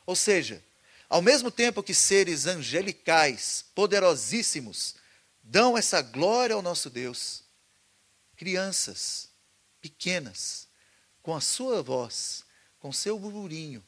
Ou 0.05 0.15
seja, 0.15 0.63
ao 1.09 1.21
mesmo 1.21 1.51
tempo 1.51 1.83
que 1.83 1.93
seres 1.93 2.45
angelicais, 2.45 3.65
poderosíssimos, 3.75 4.95
dão 5.43 5.77
essa 5.77 6.01
glória 6.01 6.55
ao 6.55 6.61
nosso 6.61 6.89
Deus. 6.89 7.43
Crianças 8.37 9.29
pequenas, 9.81 10.68
com 11.21 11.35
a 11.35 11.41
sua 11.41 11.81
voz, 11.81 12.43
com 12.79 12.91
seu 12.91 13.19
burburinho, 13.19 13.83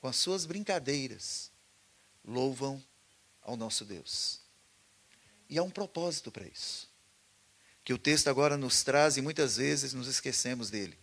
com 0.00 0.08
as 0.08 0.16
suas 0.16 0.46
brincadeiras, 0.46 1.50
louvam 2.24 2.82
ao 3.42 3.56
nosso 3.56 3.84
Deus. 3.84 4.40
E 5.48 5.58
há 5.58 5.62
um 5.62 5.70
propósito 5.70 6.30
para 6.30 6.46
isso, 6.46 6.88
que 7.82 7.92
o 7.92 7.98
texto 7.98 8.28
agora 8.28 8.56
nos 8.56 8.82
traz 8.82 9.16
e 9.16 9.22
muitas 9.22 9.56
vezes 9.56 9.92
nos 9.92 10.06
esquecemos 10.06 10.70
dele. 10.70 10.96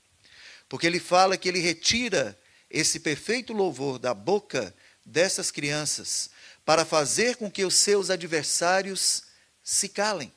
Porque 0.70 0.88
ele 0.88 1.00
fala 1.00 1.38
que 1.38 1.48
ele 1.48 1.60
retira 1.60 2.38
esse 2.70 3.00
perfeito 3.00 3.54
louvor 3.54 4.00
da 4.00 4.14
boca 4.14 4.74
dessas 5.06 5.52
crianças 5.52 6.30
para 6.66 6.84
fazer 6.84 7.38
com 7.38 7.50
que 7.50 7.64
os 7.64 7.76
seus 7.76 8.10
adversários 8.10 9.24
se 9.64 9.88
calem. 9.88 10.34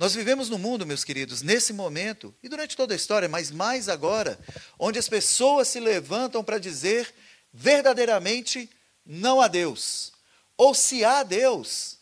Nós 0.00 0.14
vivemos 0.14 0.48
no 0.48 0.58
mundo, 0.58 0.86
meus 0.86 1.04
queridos, 1.04 1.42
nesse 1.42 1.74
momento, 1.74 2.34
e 2.42 2.48
durante 2.48 2.74
toda 2.74 2.94
a 2.94 2.96
história, 2.96 3.28
mas 3.28 3.50
mais 3.50 3.86
agora, 3.86 4.40
onde 4.78 4.98
as 4.98 5.10
pessoas 5.10 5.68
se 5.68 5.78
levantam 5.78 6.42
para 6.42 6.56
dizer 6.56 7.12
verdadeiramente: 7.52 8.70
não 9.04 9.42
há 9.42 9.46
Deus, 9.46 10.10
ou 10.56 10.74
se 10.74 11.04
há 11.04 11.22
Deus, 11.22 11.98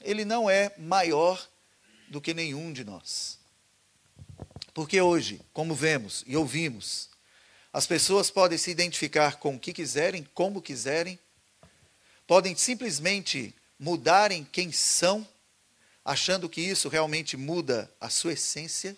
ele 0.00 0.24
não 0.24 0.48
é 0.48 0.72
maior 0.78 1.44
do 2.06 2.20
que 2.20 2.32
nenhum 2.32 2.72
de 2.72 2.84
nós. 2.84 3.40
Porque 4.72 5.00
hoje, 5.00 5.40
como 5.52 5.74
vemos 5.74 6.22
e 6.28 6.36
ouvimos, 6.36 7.08
as 7.72 7.88
pessoas 7.88 8.30
podem 8.30 8.56
se 8.56 8.70
identificar 8.70 9.40
com 9.40 9.56
o 9.56 9.58
que 9.58 9.72
quiserem, 9.72 10.24
como 10.32 10.62
quiserem, 10.62 11.18
podem 12.24 12.54
simplesmente 12.54 13.52
mudarem 13.76 14.44
quem 14.44 14.70
são, 14.70 15.26
achando 16.06 16.48
que 16.48 16.60
isso 16.60 16.88
realmente 16.88 17.36
muda 17.36 17.92
a 18.00 18.08
sua 18.08 18.34
essência. 18.34 18.96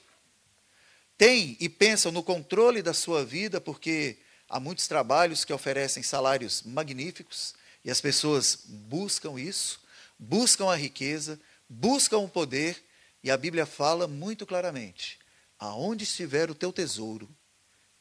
Tem 1.17 1.57
e 1.59 1.67
pensam 1.67 2.13
no 2.13 2.23
controle 2.23 2.83
da 2.83 2.93
sua 2.93 3.25
vida, 3.25 3.59
porque 3.63 4.19
há 4.47 4.61
muitos 4.61 4.87
trabalhos 4.87 5.43
que 5.43 5.53
oferecem 5.53 6.03
salários 6.03 6.63
magníficos 6.63 7.55
e 7.83 7.91
as 7.91 7.99
pessoas 7.99 8.59
buscam 8.67 9.41
isso, 9.41 9.81
buscam 10.19 10.71
a 10.71 10.77
riqueza, 10.77 11.41
buscam 11.67 12.19
o 12.19 12.29
poder, 12.29 12.85
e 13.25 13.31
a 13.31 13.39
Bíblia 13.39 13.65
fala 13.65 14.07
muito 14.07 14.45
claramente: 14.45 15.19
aonde 15.59 16.05
estiver 16.05 16.51
o 16.51 16.55
teu 16.55 16.71
tesouro, 16.71 17.27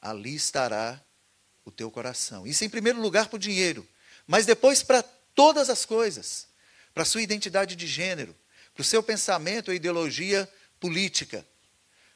ali 0.01 0.35
estará 0.35 1.01
o 1.63 1.71
teu 1.71 1.89
coração. 1.89 2.45
Isso 2.45 2.65
em 2.65 2.69
primeiro 2.69 2.99
lugar 2.99 3.29
para 3.29 3.37
o 3.37 3.39
dinheiro, 3.39 3.87
mas 4.27 4.45
depois 4.45 4.83
para 4.83 5.01
todas 5.33 5.69
as 5.69 5.85
coisas, 5.85 6.45
para 6.93 7.03
a 7.03 7.05
sua 7.05 7.21
identidade 7.21 7.73
de 7.73 7.87
gênero, 7.87 8.35
para 8.77 8.83
o 8.83 8.85
seu 8.85 9.01
pensamento 9.01 9.69
ou 9.69 9.73
ideologia 9.73 10.47
política, 10.79 11.43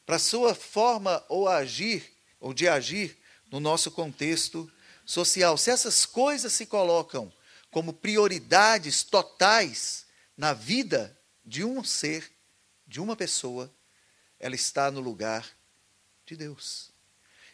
para 0.05 0.17
a 0.17 0.19
sua 0.19 0.53
forma 0.53 1.25
ou 1.27 1.49
agir 1.49 2.15
ou 2.39 2.53
de 2.53 2.67
agir 2.67 3.17
no 3.49 3.59
nosso 3.59 3.89
contexto 3.89 4.71
social. 5.03 5.57
Se 5.57 5.71
essas 5.71 6.05
coisas 6.05 6.53
se 6.53 6.67
colocam 6.67 7.33
como 7.71 7.91
prioridades 7.91 9.01
totais 9.01 10.05
na 10.37 10.53
vida 10.53 11.17
de 11.43 11.63
um 11.63 11.83
ser, 11.83 12.31
de 12.85 13.01
uma 13.01 13.15
pessoa, 13.15 13.73
ela 14.39 14.53
está 14.53 14.91
no 14.91 14.99
lugar 14.99 15.49
de 16.27 16.35
Deus. 16.35 16.91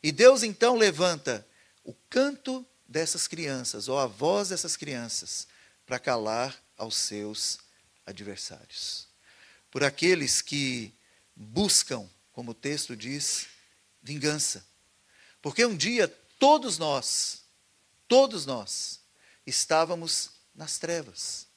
E 0.04 0.12
Deus 0.12 0.44
então 0.44 0.76
levanta 0.76 1.48
o 1.82 1.94
canto 2.10 2.66
dessas 2.86 3.26
crianças, 3.26 3.88
ou 3.88 3.98
a 3.98 4.06
voz 4.06 4.50
dessas 4.50 4.76
crianças, 4.76 5.48
para 5.86 5.98
calar 5.98 6.62
aos 6.78 6.98
seus 6.98 7.66
adversários. 8.08 9.08
Por 9.70 9.84
aqueles 9.84 10.42
que 10.42 10.94
buscam, 11.36 12.10
como 12.32 12.52
o 12.52 12.56
texto 12.56 12.96
diz, 12.96 13.48
vingança. 14.02 14.66
Porque 15.42 15.66
um 15.66 15.76
dia 15.76 16.08
todos 16.40 16.78
nós, 16.78 17.44
todos 18.08 18.46
nós, 18.46 19.02
estávamos 19.46 20.32
nas 20.56 20.80
trevas. 20.80 21.48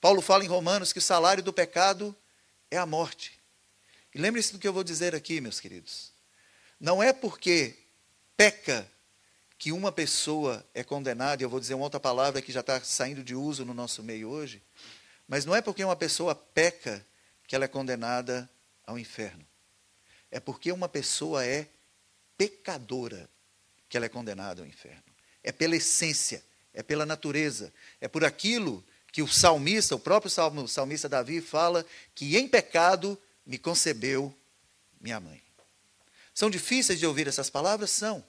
Paulo 0.00 0.22
fala 0.22 0.44
em 0.44 0.48
Romanos 0.48 0.92
que 0.92 0.98
o 0.98 1.02
salário 1.02 1.42
do 1.42 1.52
pecado 1.52 2.16
é 2.70 2.76
a 2.76 2.86
morte. 2.86 3.38
E 4.14 4.18
lembre-se 4.18 4.52
do 4.52 4.58
que 4.58 4.66
eu 4.66 4.72
vou 4.72 4.84
dizer 4.84 5.14
aqui, 5.14 5.40
meus 5.40 5.60
queridos. 5.60 6.12
Não 6.80 7.02
é 7.02 7.12
porque 7.12 7.76
peca 8.36 8.90
que 9.58 9.72
uma 9.72 9.90
pessoa 9.90 10.64
é 10.74 10.84
condenada, 10.84 11.42
e 11.42 11.44
eu 11.44 11.50
vou 11.50 11.60
dizer 11.60 11.74
uma 11.74 11.84
outra 11.84 12.00
palavra 12.00 12.42
que 12.42 12.52
já 12.52 12.60
está 12.60 12.80
saindo 12.82 13.22
de 13.24 13.34
uso 13.34 13.64
no 13.64 13.72
nosso 13.72 14.02
meio 14.02 14.28
hoje, 14.28 14.62
mas 15.28 15.44
não 15.44 15.54
é 15.54 15.60
porque 15.60 15.84
uma 15.84 15.96
pessoa 15.96 16.34
peca 16.34 17.04
que 17.46 17.54
ela 17.54 17.64
é 17.64 17.68
condenada 17.68 18.48
ao 18.86 18.98
inferno. 18.98 19.44
É 20.30 20.40
porque 20.40 20.70
uma 20.72 20.88
pessoa 20.88 21.44
é 21.44 21.68
pecadora 22.36 23.28
que 23.88 23.96
ela 23.96 24.06
é 24.06 24.08
condenada 24.08 24.62
ao 24.62 24.66
inferno. 24.66 25.02
É 25.42 25.52
pela 25.52 25.76
essência, 25.76 26.42
é 26.74 26.82
pela 26.82 27.06
natureza, 27.06 27.72
é 28.00 28.08
por 28.08 28.24
aquilo 28.24 28.84
que 29.12 29.22
o 29.22 29.28
salmista, 29.28 29.94
o 29.94 29.98
próprio 29.98 30.30
salmista 30.68 31.08
Davi 31.08 31.40
fala 31.40 31.86
que 32.14 32.36
em 32.36 32.46
pecado 32.46 33.18
me 33.46 33.58
concebeu 33.58 34.34
minha 35.00 35.18
mãe. 35.20 35.42
São 36.34 36.50
difíceis 36.50 36.98
de 36.98 37.06
ouvir 37.06 37.26
essas 37.26 37.48
palavras? 37.48 37.90
São. 37.90 38.22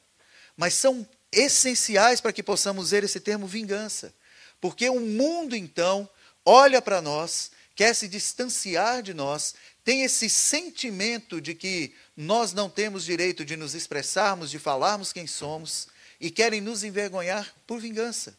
Mas 0.55 0.73
são 0.75 1.07
essenciais 1.31 2.21
para 2.21 2.31
que 2.31 2.41
possamos 2.41 2.91
ver 2.91 3.03
esse 3.03 3.19
termo 3.19 3.45
vingança. 3.45 4.13
Porque 4.61 4.89
o 4.89 4.99
mundo, 4.99 5.55
então, 5.55 6.09
olha 6.49 6.81
para 6.81 7.01
nós, 7.01 7.51
quer 7.75 7.93
se 7.93 8.07
distanciar 8.07 9.03
de 9.03 9.13
nós, 9.13 9.53
tem 9.83 10.03
esse 10.03 10.29
sentimento 10.29 11.41
de 11.41 11.53
que 11.53 11.93
nós 12.15 12.53
não 12.53 12.69
temos 12.69 13.03
direito 13.03 13.43
de 13.43 13.57
nos 13.57 13.75
expressarmos, 13.75 14.49
de 14.49 14.57
falarmos 14.57 15.11
quem 15.11 15.27
somos, 15.27 15.89
e 16.21 16.31
querem 16.31 16.61
nos 16.61 16.85
envergonhar 16.85 17.53
por 17.67 17.81
vingança. 17.81 18.37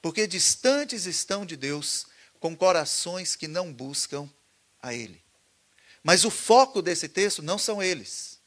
Porque 0.00 0.26
distantes 0.26 1.04
estão 1.04 1.44
de 1.44 1.54
Deus, 1.54 2.06
com 2.40 2.56
corações 2.56 3.36
que 3.36 3.46
não 3.46 3.70
buscam 3.70 4.28
a 4.82 4.94
Ele. 4.94 5.22
Mas 6.02 6.24
o 6.24 6.30
foco 6.30 6.80
desse 6.80 7.08
texto 7.08 7.42
não 7.42 7.58
são 7.58 7.82
eles. 7.82 8.38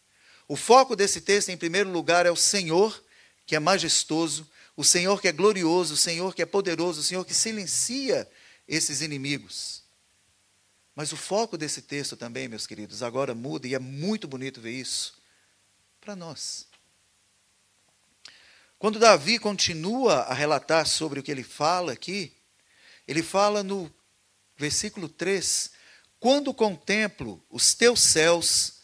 O 0.48 0.56
foco 0.56 0.96
desse 0.96 1.22
texto, 1.22 1.50
em 1.50 1.58
primeiro 1.58 1.92
lugar, 1.92 2.26
é 2.26 2.32
o 2.32 2.36
Senhor, 2.36 3.04
que 3.46 3.56
é 3.56 3.60
majestoso, 3.60 4.48
o 4.76 4.84
Senhor 4.84 5.22
que 5.22 5.28
é 5.28 5.32
glorioso, 5.32 5.94
o 5.94 5.98
Senhor 5.98 6.34
que 6.34 6.42
é 6.42 6.46
poderoso, 6.46 7.02
o 7.02 7.04
Senhor 7.04 7.26
que 7.26 7.34
silencia 7.34 8.28
esses 8.68 9.02
inimigos. 9.02 9.84
Mas 10.96 11.12
o 11.12 11.18
foco 11.18 11.58
desse 11.58 11.84
texto 11.84 12.18
também, 12.18 12.48
meus 12.48 12.66
queridos, 12.66 13.04
agora 13.04 13.36
muda, 13.36 13.68
e 13.68 13.76
é 13.76 13.80
muito 13.80 14.28
bonito 14.28 14.60
ver 14.60 14.72
isso, 14.72 15.22
para 16.02 16.16
nós. 16.16 16.68
Quando 18.80 19.00
Davi 19.00 19.40
continua 19.40 20.22
a 20.22 20.34
relatar 20.34 20.86
sobre 20.86 21.20
o 21.20 21.24
que 21.24 21.32
ele 21.32 21.44
fala 21.44 21.94
aqui, 21.94 22.36
ele 23.08 23.24
fala 23.24 23.64
no 23.64 23.94
versículo 24.58 25.08
3: 25.08 25.72
Quando 26.20 26.54
contemplo 26.54 27.44
os 27.50 27.74
teus 27.74 28.00
céus, 28.02 28.82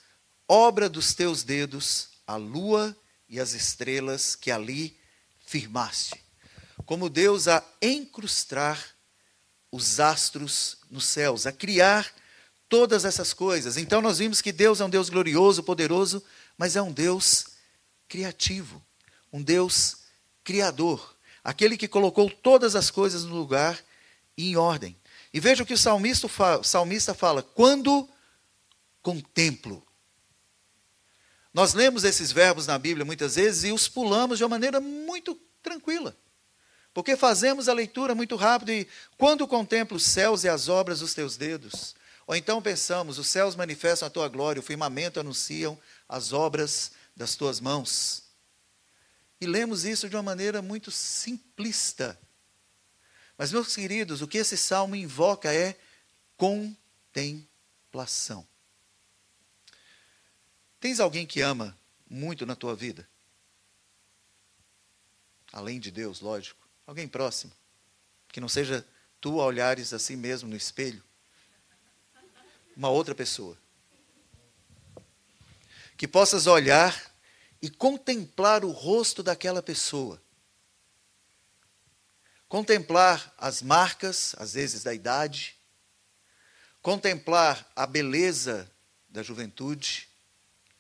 obra 0.48 0.88
dos 0.88 1.14
teus 1.14 1.44
dedos, 1.44 2.10
a 2.26 2.36
lua 2.36 2.96
e 3.28 3.40
as 3.40 3.54
estrelas 3.54 4.36
que 4.36 4.52
ali 4.52 5.00
firmaste, 5.46 6.24
como 6.86 7.10
Deus 7.10 7.48
a 7.48 7.64
encrustar 7.82 8.93
os 9.74 10.00
astros 10.00 10.78
nos 10.90 11.06
céus, 11.06 11.48
a 11.48 11.52
criar 11.52 12.14
todas 12.70 13.06
essas 13.06 13.34
coisas. 13.34 13.76
Então 13.76 14.02
nós 14.02 14.20
vimos 14.20 14.42
que 14.42 14.52
Deus 14.52 14.80
é 14.80 14.86
um 14.86 14.90
Deus 14.90 15.10
glorioso, 15.10 15.64
poderoso, 15.64 16.24
mas 16.58 16.76
é 16.76 16.82
um 16.82 16.92
Deus 16.92 17.48
criativo 18.08 18.82
um 19.34 19.42
Deus 19.42 19.98
criador, 20.44 21.18
aquele 21.44 21.76
que 21.76 21.88
colocou 21.88 22.30
todas 22.30 22.76
as 22.76 22.92
coisas 22.92 23.24
no 23.24 23.36
lugar 23.36 23.84
e 24.38 24.52
em 24.52 24.56
ordem. 24.56 24.96
E 25.34 25.40
veja 25.40 25.64
o 25.64 25.66
que 25.66 25.74
o 25.74 25.78
salmista 25.78 26.30
fala, 26.30 26.64
salmista 26.64 27.16
fala: 27.16 27.42
quando 27.42 28.08
contemplo. 29.02 29.84
Nós 31.52 31.74
lemos 31.74 32.04
esses 32.04 32.32
verbos 32.32 32.66
na 32.66 32.80
Bíblia 32.80 33.06
muitas 33.06 33.36
vezes 33.36 33.64
e 33.64 33.72
os 33.72 33.88
pulamos 33.88 34.38
de 34.38 34.44
uma 34.44 34.50
maneira 34.50 34.80
muito 34.80 35.36
tranquila. 35.62 36.16
Porque 36.94 37.18
fazemos 37.18 37.68
a 37.68 37.74
leitura 37.74 38.14
muito 38.14 38.36
rápido 38.36 38.72
e 38.72 38.88
quando 39.18 39.48
contemplo 39.48 39.98
os 39.98 40.04
céus 40.04 40.44
e 40.44 40.50
as 40.50 40.70
obras 40.70 41.00
dos 41.00 41.14
teus 41.14 41.36
dedos. 41.36 41.96
Ou 42.28 42.36
então 42.36 42.62
pensamos, 42.62 43.18
os 43.18 43.28
céus 43.28 43.56
manifestam 43.56 44.08
a 44.08 44.12
tua 44.12 44.30
glória, 44.30 44.60
o 44.60 44.64
firmamento 44.64 45.20
anunciam 45.20 45.78
as 46.08 46.32
obras 46.32 46.92
das 47.16 47.36
tuas 47.36 47.60
mãos. 47.60 48.24
E 49.42 49.46
lemos 49.46 49.84
isso 49.84 50.08
de 50.08 50.16
uma 50.16 50.24
maneira 50.24 50.62
muito 50.62 50.92
simplista. 50.92 52.18
Mas, 53.38 53.52
meus 53.52 53.76
queridos, 53.76 54.22
o 54.22 54.28
que 54.28 54.38
esse 54.38 54.56
salmo 54.56 54.96
invoca 54.96 55.54
é 55.54 55.78
contemplação. 56.38 58.48
Tens 60.80 61.00
alguém 61.00 61.26
que 61.26 61.42
ama 61.42 61.78
muito 62.10 62.46
na 62.46 62.56
tua 62.56 62.76
vida? 62.76 63.10
Além 65.52 65.80
de 65.80 65.92
Deus, 65.92 66.22
lógico. 66.22 66.63
Alguém 66.86 67.08
próximo. 67.08 67.52
Que 68.30 68.42
não 68.42 68.50
seja 68.50 68.86
tu 69.22 69.40
a 69.40 69.46
olhares 69.46 69.94
assim 69.94 70.16
mesmo 70.16 70.50
no 70.50 70.56
espelho. 70.56 71.04
Uma 72.76 72.90
outra 72.90 73.16
pessoa. 73.16 73.58
Que 75.96 76.08
possas 76.08 76.48
olhar 76.48 77.14
e 77.62 77.70
contemplar 77.70 78.66
o 78.66 78.72
rosto 78.72 79.24
daquela 79.24 79.62
pessoa. 79.62 80.22
Contemplar 82.50 83.34
as 83.38 83.62
marcas, 83.62 84.36
às 84.38 84.54
vezes, 84.54 84.84
da 84.84 84.94
idade, 84.94 85.56
contemplar 86.82 87.72
a 87.76 87.88
beleza 87.88 88.70
da 89.08 89.24
juventude, 89.24 90.10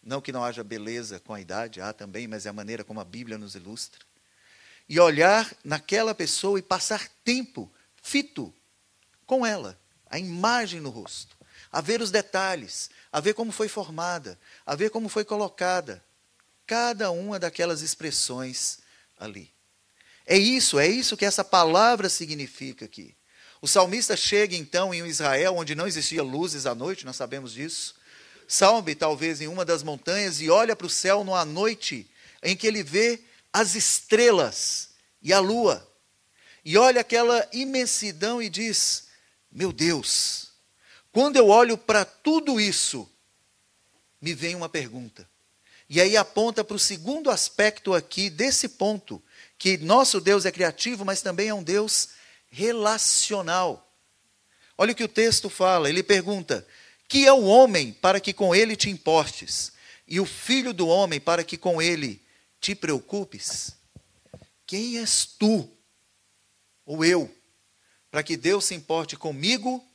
não 0.04 0.20
que 0.20 0.34
não 0.34 0.44
haja 0.44 0.63
beleza 0.63 1.20
com 1.22 1.34
a 1.34 1.39
idade, 1.39 1.80
há 1.80 1.94
também, 1.94 2.28
mas 2.28 2.46
é 2.46 2.50
a 2.50 2.54
maneira 2.54 2.84
como 2.84 3.00
a 3.00 3.06
Bíblia 3.06 3.38
nos 3.38 3.56
ilustra. 3.56 4.06
E 4.88 5.00
olhar 5.00 5.52
naquela 5.63 6.13
pessoa 6.13 6.60
e 6.60 6.62
passar 6.62 7.08
tempo 7.24 7.72
fito 8.02 8.54
com 9.26 9.46
ela, 9.46 9.80
a 10.10 10.19
imagem 10.19 10.82
no 10.82 10.89
rosto, 10.89 11.36
a 11.72 11.82
ver 11.82 12.02
os 12.02 12.12
detalhes, 12.12 12.89
a 13.12 13.19
ver 13.19 13.34
como 13.34 13.52
foi 13.52 13.67
formada, 13.67 14.38
a 14.65 14.76
ver 14.76 14.89
como 14.89 15.10
foi 15.10 15.24
colocada, 15.24 16.04
cada 16.67 17.10
uma 17.12 17.39
daquelas 17.39 17.82
expressões 17.82 18.80
ali. 19.17 19.52
É 20.26 20.38
isso, 20.38 20.80
é 20.80 20.88
isso 20.88 21.17
que 21.17 21.26
essa 21.26 21.43
palavra 21.43 22.10
significa 22.10 22.86
aqui. 22.86 23.15
O 23.62 23.67
salmista 23.67 24.17
chega 24.17 24.56
então 24.56 24.93
em 24.93 25.06
Israel, 25.08 25.56
onde 25.56 25.74
não 25.74 25.88
existia 25.88 26.22
luzes 26.22 26.65
à 26.65 26.76
noite, 26.76 27.06
nós 27.06 27.15
sabemos 27.15 27.54
disso. 27.54 27.96
Salme 28.48 28.93
talvez 28.93 29.41
em 29.41 29.48
uma 29.48 29.63
das 29.63 29.84
montanhas 29.84 30.41
e 30.41 30.50
olha 30.50 30.76
para 30.76 30.88
o 30.88 30.89
céu 30.89 31.24
numa 31.24 31.46
noite 31.46 32.10
em 32.41 32.56
que 32.56 32.67
ele 32.67 32.84
vê 32.84 33.22
as 33.54 33.76
estrelas 33.76 34.89
e 35.22 35.32
a 35.32 35.39
lua. 35.39 35.88
E 36.66 36.78
olha 36.78 37.02
aquela 37.02 37.48
imensidão 37.54 38.42
e 38.42 38.50
diz: 38.50 39.08
Meu 39.52 39.72
Deus, 39.72 40.52
quando 41.12 41.38
eu 41.38 41.50
olho 41.50 41.78
para 41.78 42.04
tudo 42.04 42.60
isso, 42.60 43.08
me 44.20 44.34
vem 44.34 44.56
uma 44.56 44.68
pergunta. 44.68 45.30
E 45.88 46.02
aí 46.02 46.18
aponta 46.18 46.63
para 46.63 46.76
o 46.76 46.80
segundo 46.80 47.30
aspecto 47.30 47.94
aqui 47.94 48.30
desse 48.30 48.68
ponto, 48.68 49.22
que 49.60 49.78
nosso 49.78 50.20
Deus 50.20 50.46
é 50.46 50.52
criativo, 50.52 51.06
mas 51.06 51.22
também 51.22 51.50
é 51.50 51.54
um 51.54 51.62
Deus 51.62 52.10
relacional. 52.50 53.94
Olha 54.76 54.94
o 54.94 54.96
que 54.96 55.04
o 55.04 55.10
texto 55.10 55.50
fala, 55.50 55.89
ele 55.89 56.02
pergunta: 56.02 56.66
Que 57.08 57.28
é 57.28 57.34
o 57.34 57.44
homem 57.44 57.92
para 57.92 58.20
que 58.20 58.34
com 58.34 58.56
ele 58.56 58.76
te 58.76 58.89
importes, 58.89 59.74
e 60.08 60.20
o 60.20 60.26
filho 60.26 60.74
do 60.74 60.88
homem 60.88 61.20
para 61.20 61.44
que 61.44 61.58
com 61.58 61.82
ele 61.82 62.23
te 62.63 62.73
preocupes? 62.73 63.76
Quem 64.65 64.97
és 64.97 65.26
tu, 65.26 65.69
ou 66.86 67.04
eu, 67.04 67.30
para 68.10 68.23
que 68.23 68.38
Deus 68.38 68.63
se 68.63 68.73
importe 68.73 69.17
comigo 69.17 69.86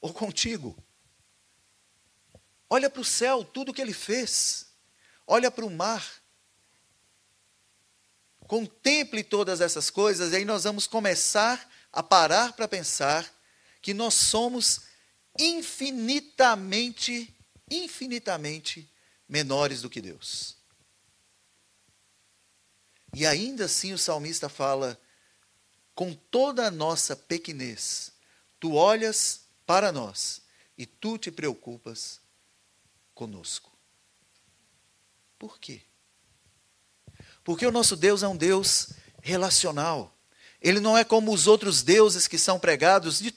ou 0.00 0.14
contigo? 0.14 0.76
Olha 2.70 2.88
para 2.88 3.02
o 3.02 3.04
céu, 3.04 3.42
tudo 3.42 3.74
que 3.74 3.82
ele 3.82 3.92
fez. 3.92 4.68
Olha 5.26 5.50
para 5.50 5.66
o 5.66 5.70
mar. 5.70 6.22
Contemple 8.46 9.24
todas 9.24 9.60
essas 9.60 9.90
coisas, 9.90 10.32
e 10.32 10.36
aí 10.36 10.44
nós 10.44 10.62
vamos 10.62 10.86
começar 10.86 11.68
a 11.92 12.00
parar 12.00 12.52
para 12.52 12.68
pensar 12.68 13.28
que 13.82 13.92
nós 13.92 14.14
somos 14.14 14.82
infinitamente, 15.36 17.34
infinitamente 17.68 18.88
menores 19.28 19.82
do 19.82 19.90
que 19.90 20.00
Deus. 20.00 20.57
E 23.14 23.26
ainda 23.26 23.64
assim 23.64 23.92
o 23.92 23.98
salmista 23.98 24.48
fala: 24.48 25.00
com 25.94 26.14
toda 26.14 26.66
a 26.66 26.70
nossa 26.70 27.16
pequenez, 27.16 28.12
tu 28.60 28.74
olhas 28.74 29.42
para 29.66 29.90
nós 29.90 30.42
e 30.76 30.86
tu 30.86 31.18
te 31.18 31.30
preocupas 31.30 32.20
conosco. 33.14 33.72
Por 35.38 35.58
quê? 35.58 35.82
Porque 37.42 37.66
o 37.66 37.72
nosso 37.72 37.96
Deus 37.96 38.22
é 38.22 38.28
um 38.28 38.36
Deus 38.36 38.90
relacional. 39.22 40.14
Ele 40.60 40.80
não 40.80 40.96
é 40.96 41.04
como 41.04 41.32
os 41.32 41.46
outros 41.46 41.82
deuses 41.82 42.28
que 42.28 42.38
são 42.38 42.58
pregados 42.58 43.18
de 43.20 43.34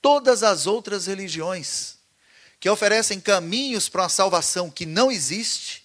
todas 0.00 0.42
as 0.42 0.66
outras 0.66 1.06
religiões, 1.06 1.98
que 2.58 2.68
oferecem 2.68 3.20
caminhos 3.20 3.88
para 3.88 4.02
uma 4.02 4.08
salvação 4.08 4.70
que 4.70 4.86
não 4.86 5.10
existe, 5.10 5.84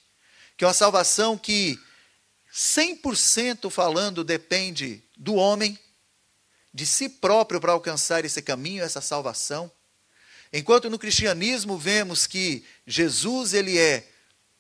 que 0.58 0.64
é 0.64 0.68
uma 0.68 0.74
salvação 0.74 1.38
que 1.38 1.80
100% 2.56 3.70
falando 3.70 4.24
depende 4.24 5.04
do 5.18 5.36
homem, 5.36 5.78
de 6.74 6.86
si 6.86 7.10
próprio 7.10 7.60
para 7.60 7.74
alcançar 7.74 8.24
esse 8.24 8.42
caminho, 8.42 8.82
essa 8.82 9.02
salvação. 9.02 9.70
Enquanto 10.54 10.90
no 10.90 10.98
cristianismo 10.98 11.78
vemos 11.78 12.26
que 12.26 12.64
Jesus 12.88 13.54
ele 13.54 13.78
é 13.78 14.08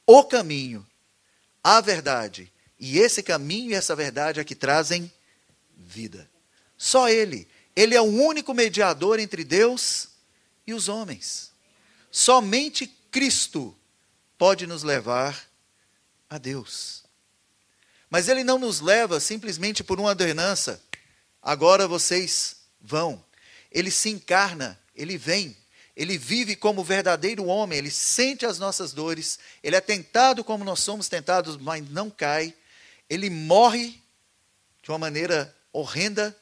o 0.05 0.25
caminho, 0.25 0.85
a 1.63 1.79
verdade, 1.79 2.51
e 2.77 2.99
esse 2.99 3.23
caminho 3.23 3.71
e 3.71 3.75
essa 3.75 3.95
verdade 3.95 4.41
é 4.41 4.43
que 4.43 4.55
trazem 4.55 5.09
vida. 5.77 6.29
Só 6.77 7.07
ele, 7.07 7.47
ele 7.73 7.95
é 7.95 8.01
o 8.01 8.03
único 8.03 8.53
mediador 8.53 9.21
entre 9.21 9.45
Deus 9.45 10.09
e 10.67 10.73
os 10.73 10.89
homens. 10.89 11.53
Somente 12.11 12.87
Cristo 13.09 13.73
pode 14.37 14.67
nos 14.67 14.83
levar 14.83 15.49
a 16.29 16.37
Deus. 16.37 17.04
Mas 18.15 18.29
ele 18.29 18.45
não 18.45 18.57
nos 18.57 18.79
leva 18.79 19.19
simplesmente 19.19 19.83
por 19.83 19.99
uma 19.99 20.07
ordenança. 20.07 20.81
Agora 21.41 21.85
vocês 21.85 22.61
vão. 22.79 23.21
Ele 23.69 23.91
se 23.91 24.07
encarna, 24.07 24.79
ele 24.95 25.17
vem 25.17 25.53
ele 25.97 26.17
vive 26.17 26.55
como 26.55 26.81
verdadeiro 26.81 27.43
homem, 27.45 27.77
ele 27.77 27.91
sente 27.91 28.45
as 28.45 28.57
nossas 28.57 28.93
dores, 28.93 29.37
ele 29.61 29.75
é 29.75 29.81
tentado 29.81 30.45
como 30.45 30.63
nós 30.63 30.79
somos 30.79 31.09
tentados, 31.09 31.57
mas 31.57 31.89
não 31.89 32.09
cai. 32.09 32.55
Ele 33.09 33.29
morre 33.29 34.01
de 34.81 34.91
uma 34.91 34.97
maneira 34.97 35.53
horrenda, 35.73 36.33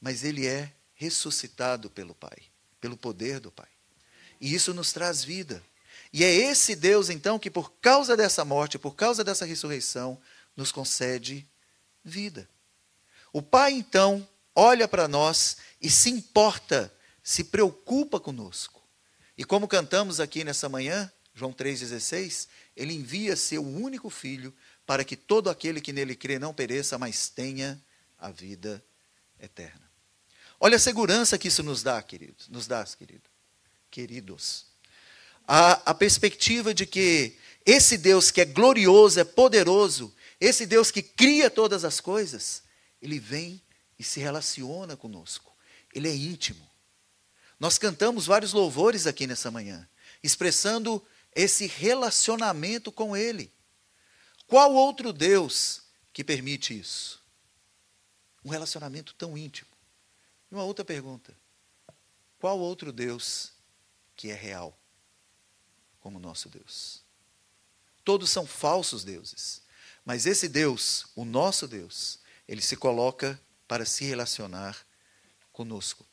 mas 0.00 0.24
ele 0.24 0.46
é 0.46 0.72
ressuscitado 0.94 1.90
pelo 1.90 2.14
Pai, 2.14 2.38
pelo 2.80 2.96
poder 2.96 3.38
do 3.38 3.50
Pai. 3.50 3.68
E 4.40 4.54
isso 4.54 4.72
nos 4.72 4.94
traz 4.94 5.22
vida. 5.22 5.62
E 6.12 6.24
é 6.24 6.32
esse 6.32 6.74
Deus, 6.74 7.10
então, 7.10 7.38
que 7.38 7.50
por 7.50 7.72
causa 7.80 8.16
dessa 8.16 8.44
morte, 8.44 8.78
por 8.78 8.94
causa 8.94 9.22
dessa 9.22 9.44
ressurreição, 9.44 10.20
nos 10.56 10.72
concede 10.72 11.46
vida. 12.04 12.48
O 13.32 13.42
Pai, 13.42 13.72
então, 13.72 14.26
olha 14.54 14.88
para 14.88 15.06
nós 15.06 15.58
e 15.80 15.90
se 15.90 16.10
importa 16.10 16.92
se 17.26 17.42
preocupa 17.42 18.20
conosco. 18.20 18.80
E 19.36 19.44
como 19.44 19.66
cantamos 19.66 20.20
aqui 20.20 20.44
nessa 20.44 20.68
manhã, 20.68 21.10
João 21.34 21.52
3,16, 21.52 22.46
ele 22.76 22.94
envia 22.94 23.34
seu 23.34 23.66
único 23.66 24.08
filho 24.08 24.54
para 24.86 25.04
que 25.04 25.16
todo 25.16 25.50
aquele 25.50 25.80
que 25.80 25.92
nele 25.92 26.14
crê 26.14 26.38
não 26.38 26.54
pereça, 26.54 26.96
mas 26.96 27.28
tenha 27.28 27.82
a 28.16 28.30
vida 28.30 28.80
eterna. 29.40 29.90
Olha 30.60 30.76
a 30.76 30.78
segurança 30.78 31.36
que 31.36 31.48
isso 31.48 31.64
nos 31.64 31.82
dá, 31.82 32.00
queridos, 32.00 32.48
nos 32.48 32.68
dá, 32.68 32.84
querido, 32.84 33.28
queridos. 33.90 34.66
A, 35.46 35.90
a 35.90 35.94
perspectiva 35.94 36.74
de 36.74 36.86
que 36.86 37.36
esse 37.64 37.96
Deus 37.98 38.30
que 38.30 38.40
é 38.40 38.44
glorioso, 38.44 39.20
é 39.20 39.24
poderoso, 39.24 40.14
esse 40.40 40.66
Deus 40.66 40.90
que 40.90 41.02
cria 41.02 41.50
todas 41.50 41.84
as 41.84 42.00
coisas, 42.00 42.62
ele 43.00 43.18
vem 43.18 43.62
e 43.98 44.04
se 44.04 44.20
relaciona 44.20 44.96
conosco. 44.96 45.54
Ele 45.94 46.08
é 46.08 46.14
íntimo. 46.14 46.68
Nós 47.58 47.78
cantamos 47.78 48.26
vários 48.26 48.52
louvores 48.52 49.06
aqui 49.06 49.26
nessa 49.26 49.50
manhã, 49.50 49.88
expressando 50.22 51.04
esse 51.34 51.66
relacionamento 51.66 52.92
com 52.92 53.16
Ele. 53.16 53.52
Qual 54.46 54.72
outro 54.74 55.12
Deus 55.12 55.82
que 56.12 56.22
permite 56.22 56.78
isso? 56.78 57.22
Um 58.44 58.50
relacionamento 58.50 59.14
tão 59.14 59.36
íntimo. 59.36 59.70
E 60.50 60.54
uma 60.54 60.64
outra 60.64 60.84
pergunta: 60.84 61.34
qual 62.38 62.58
outro 62.58 62.92
Deus 62.92 63.52
que 64.14 64.30
é 64.30 64.34
real 64.34 64.78
como 66.06 66.20
nosso 66.20 66.48
Deus? 66.48 67.02
Todos 68.04 68.30
são 68.30 68.46
falsos 68.46 69.02
deuses, 69.02 69.60
mas 70.04 70.24
esse 70.24 70.48
Deus, 70.48 71.08
o 71.16 71.24
nosso 71.24 71.66
Deus, 71.66 72.20
ele 72.46 72.62
se 72.62 72.76
coloca 72.76 73.40
para 73.66 73.84
se 73.84 74.04
relacionar 74.04 74.86
conosco. 75.52 76.06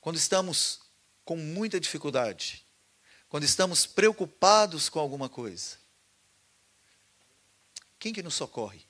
Quando 0.00 0.14
estamos 0.14 0.82
com 1.24 1.36
muita 1.36 1.80
dificuldade, 1.80 2.64
quando 3.28 3.42
estamos 3.42 3.86
preocupados 3.86 4.88
com 4.88 5.00
alguma 5.00 5.28
coisa, 5.28 5.76
quem 7.98 8.12
que 8.12 8.22
nos 8.22 8.34
socorre? 8.34 8.86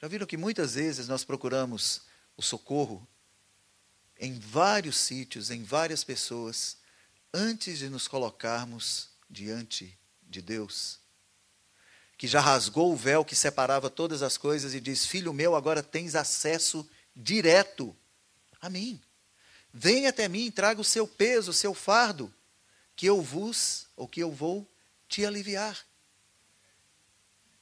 Já 0.00 0.08
viram 0.08 0.26
que 0.26 0.38
muitas 0.38 0.76
vezes 0.76 1.08
nós 1.08 1.24
procuramos 1.24 2.06
o 2.38 2.42
socorro 2.42 3.06
em 4.20 4.38
vários 4.38 4.98
sítios, 4.98 5.50
em 5.50 5.64
várias 5.64 6.04
pessoas, 6.04 6.76
antes 7.32 7.78
de 7.78 7.88
nos 7.88 8.06
colocarmos 8.06 9.08
diante 9.28 9.98
de 10.22 10.42
Deus? 10.42 11.00
Que 12.18 12.28
já 12.28 12.38
rasgou 12.38 12.92
o 12.92 12.96
véu 12.96 13.24
que 13.24 13.34
separava 13.34 13.88
todas 13.88 14.22
as 14.22 14.36
coisas 14.36 14.74
e 14.74 14.80
diz: 14.80 15.06
Filho 15.06 15.32
meu, 15.32 15.56
agora 15.56 15.82
tens 15.82 16.14
acesso 16.14 16.88
direto 17.16 17.96
a 18.60 18.68
mim. 18.68 19.00
Venha 19.72 20.10
até 20.10 20.28
mim, 20.28 20.50
traga 20.50 20.80
o 20.80 20.84
seu 20.84 21.08
peso, 21.08 21.50
o 21.50 21.54
seu 21.54 21.72
fardo, 21.72 22.32
que 22.94 23.06
eu 23.06 23.22
vos, 23.22 23.86
ou 23.96 24.06
que 24.06 24.20
eu 24.20 24.30
vou 24.30 24.70
te 25.08 25.24
aliviar. 25.24 25.78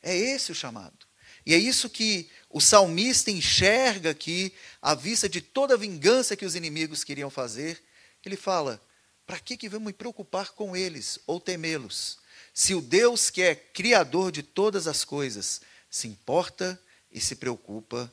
É 0.03 0.17
esse 0.17 0.51
o 0.51 0.55
chamado. 0.55 1.08
E 1.49 1.55
é 1.55 1.57
isso 1.57 1.89
que 1.89 2.29
o 2.51 2.61
salmista 2.61 3.31
enxerga 3.31 4.11
aqui, 4.11 4.53
à 4.83 4.95
vista 4.95 5.27
de 5.27 5.41
toda 5.41 5.73
a 5.73 5.79
vingança 5.79 6.37
que 6.37 6.45
os 6.45 6.55
inimigos 6.55 7.03
queriam 7.03 7.31
fazer. 7.31 7.83
Ele 8.23 8.37
fala: 8.37 8.79
para 9.27 9.41
que, 9.41 9.57
que 9.57 9.67
vamos 9.67 9.87
me 9.87 9.93
preocupar 9.95 10.51
com 10.51 10.77
eles 10.77 11.19
ou 11.27 11.41
temê-los? 11.41 12.19
Se 12.53 12.75
o 12.75 12.83
Deus 12.83 13.31
que 13.31 13.41
é 13.41 13.55
criador 13.55 14.31
de 14.31 14.43
todas 14.43 14.87
as 14.87 15.07
coisas 15.07 15.63
se 15.89 16.07
importa 16.07 16.79
e 17.11 17.19
se 17.19 17.35
preocupa 17.35 18.13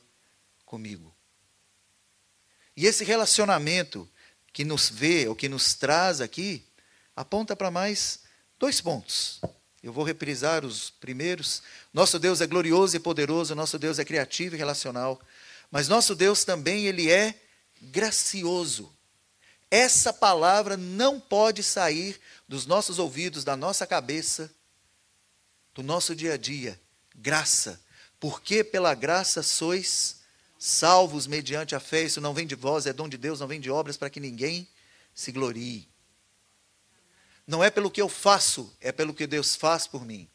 comigo. 0.64 1.14
E 2.74 2.86
esse 2.86 3.04
relacionamento 3.04 4.08
que 4.50 4.64
nos 4.64 4.88
vê, 4.88 5.28
ou 5.28 5.36
que 5.36 5.46
nos 5.46 5.74
traz 5.74 6.22
aqui, 6.22 6.66
aponta 7.14 7.54
para 7.54 7.70
mais 7.70 8.20
dois 8.58 8.80
pontos. 8.80 9.42
Eu 9.86 9.92
vou 9.92 10.02
reprisar 10.02 10.64
os 10.64 10.90
primeiros. 10.90 11.62
Nosso 11.94 12.18
Deus 12.18 12.40
é 12.40 12.46
glorioso 12.48 12.96
e 12.96 12.98
poderoso, 12.98 13.54
nosso 13.54 13.78
Deus 13.78 14.00
é 14.00 14.04
criativo 14.04 14.56
e 14.56 14.58
relacional, 14.58 15.20
mas 15.70 15.86
nosso 15.86 16.12
Deus 16.16 16.42
também 16.42 16.86
ele 16.86 17.08
é 17.08 17.40
gracioso. 17.80 18.92
Essa 19.70 20.12
palavra 20.12 20.76
não 20.76 21.20
pode 21.20 21.62
sair 21.62 22.20
dos 22.48 22.66
nossos 22.66 22.98
ouvidos, 22.98 23.44
da 23.44 23.56
nossa 23.56 23.86
cabeça, 23.86 24.52
do 25.72 25.84
nosso 25.84 26.16
dia 26.16 26.34
a 26.34 26.36
dia. 26.36 26.80
Graça. 27.14 27.80
Porque 28.18 28.64
pela 28.64 28.92
graça 28.92 29.40
sois 29.40 30.16
salvos 30.58 31.28
mediante 31.28 31.76
a 31.76 31.80
fé. 31.80 32.02
Isso 32.02 32.20
não 32.20 32.34
vem 32.34 32.44
de 32.44 32.56
vós, 32.56 32.86
é 32.86 32.92
dom 32.92 33.08
de 33.08 33.16
Deus, 33.16 33.38
não 33.38 33.46
vem 33.46 33.60
de 33.60 33.70
obras 33.70 33.96
para 33.96 34.10
que 34.10 34.18
ninguém 34.18 34.66
se 35.14 35.30
glorie. 35.30 35.88
Não 37.46 37.62
é 37.62 37.70
pelo 37.70 37.90
que 37.90 38.02
eu 38.02 38.08
faço, 38.08 38.74
é 38.80 38.90
pelo 38.90 39.14
que 39.14 39.26
Deus 39.26 39.54
faz 39.54 39.86
por 39.86 40.04
mim. 40.04 40.28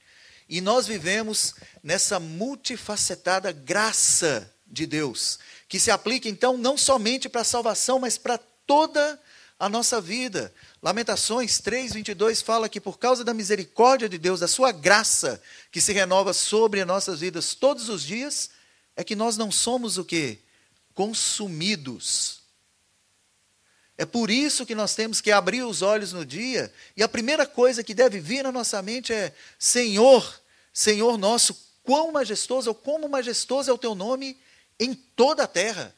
E 0.48 0.62
nós 0.62 0.88
vivemos 0.88 1.56
nessa 1.84 2.20
multifacetada 2.20 3.52
graça 3.52 4.54
de 4.66 4.86
Deus, 4.86 5.40
que 5.68 5.80
se 5.80 5.92
aplica 5.92 6.30
então 6.30 6.58
não 6.58 6.78
somente 6.78 7.28
para 7.28 7.42
a 7.42 7.46
salvação, 7.46 8.00
mas 8.00 8.18
para 8.18 8.38
toda 8.66 9.20
a 9.60 9.70
nossa 9.70 10.02
vida. 10.02 10.54
Lamentações 10.82 11.60
3:22 11.60 12.42
fala 12.42 12.68
que 12.68 12.82
por 12.82 12.98
causa 12.98 13.24
da 13.24 13.34
misericórdia 13.34 14.10
de 14.10 14.18
Deus, 14.18 14.40
da 14.40 14.48
sua 14.48 14.72
graça 14.72 15.42
que 15.72 15.80
se 15.80 15.94
renova 15.94 16.34
sobre 16.34 16.82
as 16.82 16.88
nossas 16.88 17.20
vidas 17.20 17.54
todos 17.54 17.90
os 17.90 18.04
dias, 18.04 18.50
é 18.96 19.04
que 19.04 19.16
nós 19.16 19.38
não 19.38 19.52
somos 19.52 19.98
o 19.98 20.06
que 20.06 20.40
consumidos 20.94 22.41
é 24.02 24.06
por 24.06 24.32
isso 24.32 24.66
que 24.66 24.74
nós 24.74 24.96
temos 24.96 25.22
que 25.22 25.32
abrir 25.32 25.62
os 25.62 25.84
olhos 25.84 26.12
no 26.12 26.26
dia, 26.26 26.74
e 26.98 27.04
a 27.04 27.08
primeira 27.08 27.46
coisa 27.46 27.84
que 27.84 27.94
deve 27.94 28.20
vir 28.20 28.42
na 28.42 28.52
nossa 28.52 28.82
mente 28.82 29.14
é: 29.14 29.32
Senhor, 29.60 30.42
Senhor 30.74 31.20
nosso, 31.20 31.56
quão 31.84 32.12
majestoso, 32.12 32.72
ou 32.72 32.74
como 32.74 33.08
majestoso 33.08 33.70
é 33.70 33.74
o 33.74 33.78
teu 33.78 33.94
nome 33.94 34.40
em 34.80 34.96
toda 34.96 35.44
a 35.44 35.48
terra. 35.48 35.96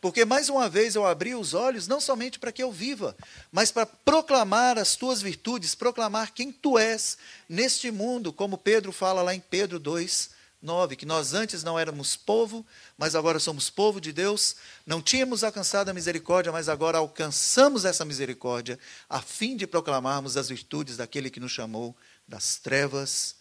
Porque 0.00 0.24
mais 0.24 0.48
uma 0.48 0.68
vez 0.68 0.94
eu 0.94 1.04
abri 1.04 1.34
os 1.34 1.52
olhos 1.52 1.88
não 1.88 2.00
somente 2.00 2.38
para 2.38 2.52
que 2.52 2.62
eu 2.62 2.70
viva, 2.70 3.16
mas 3.50 3.72
para 3.72 3.84
proclamar 3.84 4.78
as 4.78 4.94
tuas 4.94 5.20
virtudes, 5.20 5.74
proclamar 5.74 6.32
quem 6.32 6.52
tu 6.52 6.78
és 6.78 7.18
neste 7.48 7.90
mundo, 7.90 8.32
como 8.32 8.58
Pedro 8.58 8.92
fala 8.92 9.22
lá 9.22 9.34
em 9.34 9.40
Pedro 9.40 9.80
2, 9.80 10.30
9, 10.62 10.96
que 10.96 11.06
nós 11.06 11.32
antes 11.32 11.62
não 11.62 11.78
éramos 11.78 12.16
povo, 12.16 12.66
mas 12.98 13.14
agora 13.14 13.38
somos 13.38 13.70
povo 13.70 14.00
de 14.00 14.12
Deus, 14.12 14.56
não 14.86 15.00
tínhamos 15.00 15.42
alcançado 15.42 15.88
a 15.88 15.94
misericórdia, 15.94 16.52
mas 16.52 16.68
agora 16.68 16.98
alcançamos 16.98 17.84
essa 17.84 18.04
misericórdia, 18.04 18.78
a 19.08 19.22
fim 19.22 19.56
de 19.56 19.66
proclamarmos 19.66 20.36
as 20.36 20.48
virtudes 20.48 20.96
daquele 20.96 21.30
que 21.30 21.40
nos 21.40 21.52
chamou 21.52 21.96
das 22.28 22.58
trevas 22.58 23.36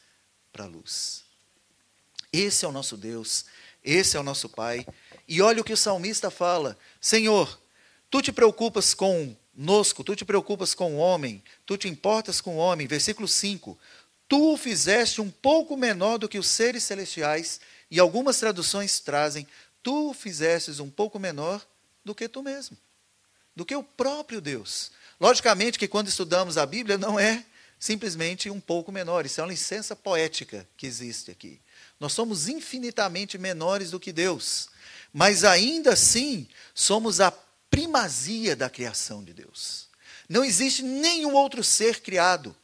para 0.52 0.64
a 0.64 0.68
luz. 0.68 1.24
Esse 2.32 2.66
é 2.66 2.68
o 2.68 2.72
nosso 2.72 2.96
Deus, 2.96 3.46
esse 3.84 4.16
é 4.16 4.20
o 4.20 4.24
nosso 4.24 4.48
Pai. 4.48 4.86
E 5.28 5.42
olha 5.42 5.62
o 5.62 5.64
que 5.64 5.74
o 5.74 5.78
salmista 5.78 6.30
fala: 6.30 6.78
Senhor, 7.02 7.60
tu 8.10 8.22
te 8.22 8.32
preocupas 8.32 8.94
conosco, 8.94 10.04
tu 10.04 10.16
te 10.16 10.24
preocupas 10.24 10.74
com 10.74 10.96
o 10.96 10.98
homem, 10.98 11.44
tu 11.66 11.78
te 11.78 11.88
importas 11.88 12.40
com 12.40 12.56
o 12.56 12.60
homem. 12.60 12.88
Versículo 12.88 13.28
5: 13.28 13.78
tu 14.30 14.54
o 14.54 14.58
fizeste 14.58 15.20
um 15.20 15.30
pouco 15.30 15.76
menor 15.76 16.20
do 16.20 16.30
que 16.30 16.38
os 16.38 16.48
seres 16.48 16.84
celestiais, 16.84 17.60
e 17.90 18.00
algumas 18.00 18.38
traduções 18.38 19.00
trazem, 19.00 19.48
tu 19.82 20.12
o 20.12 20.84
um 20.84 20.90
pouco 20.90 21.18
menor 21.18 21.66
do 22.06 22.14
que 22.14 22.30
tu 22.30 22.44
mesmo, 22.44 22.78
do 23.56 23.66
que 23.66 23.76
o 23.76 23.84
próprio 23.84 24.40
Deus. 24.40 24.92
Logicamente 25.20 25.80
que 25.80 25.88
quando 25.88 26.08
estudamos 26.08 26.58
a 26.58 26.66
Bíblia 26.66 26.98
não 26.98 27.20
é 27.20 27.44
simplesmente 27.80 28.50
um 28.50 28.60
pouco 28.60 28.92
menor, 28.92 29.26
isso 29.26 29.42
é 29.42 29.44
uma 29.44 29.50
licença 29.50 29.96
poética 29.96 30.68
que 30.78 30.86
existe 30.86 31.32
aqui. 31.32 31.60
Nós 32.00 32.14
somos 32.14 32.48
infinitamente 32.48 33.38
menores 33.38 33.90
do 33.90 34.00
que 34.00 34.12
Deus, 34.12 34.70
mas 35.12 35.44
ainda 35.44 35.94
assim 35.94 36.48
somos 36.76 37.20
a 37.20 37.32
primazia 37.72 38.56
da 38.56 38.70
criação 38.70 39.24
de 39.24 39.34
Deus. 39.34 39.88
Não 40.28 40.44
existe 40.44 40.84
nenhum 40.84 41.34
outro 41.34 41.64
ser 41.64 42.02
criado 42.02 42.56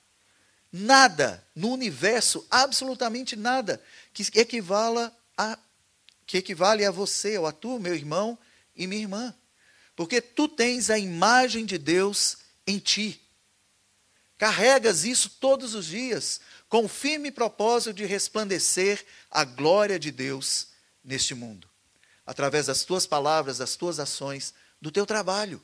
nada 0.75 1.41
no 1.55 1.69
universo, 1.71 2.45
absolutamente 2.51 3.37
nada, 3.37 3.81
que 4.13 4.23
equivala 4.37 5.15
a 5.37 5.57
que 6.27 6.39
equivale 6.39 6.83
a 6.83 6.89
você 6.89 7.37
ou 7.37 7.45
a 7.45 7.51
tu, 7.51 7.77
meu 7.77 7.93
irmão 7.93 8.37
e 8.75 8.87
minha 8.87 9.03
irmã. 9.03 9.35
Porque 9.95 10.19
tu 10.19 10.47
tens 10.47 10.89
a 10.89 10.97
imagem 10.97 11.67
de 11.67 11.77
Deus 11.77 12.37
em 12.65 12.79
ti. 12.79 13.21
Carregas 14.35 15.05
isso 15.05 15.29
todos 15.29 15.75
os 15.75 15.85
dias, 15.85 16.41
com 16.67 16.85
o 16.85 16.89
firme 16.89 17.29
propósito 17.29 17.93
de 17.93 18.05
resplandecer 18.05 19.05
a 19.29 19.43
glória 19.45 19.99
de 19.99 20.11
Deus 20.11 20.69
neste 21.03 21.35
mundo, 21.35 21.69
através 22.25 22.65
das 22.65 22.83
tuas 22.83 23.05
palavras, 23.05 23.59
das 23.59 23.75
tuas 23.75 23.99
ações, 23.99 24.51
do 24.81 24.91
teu 24.91 25.05
trabalho. 25.05 25.61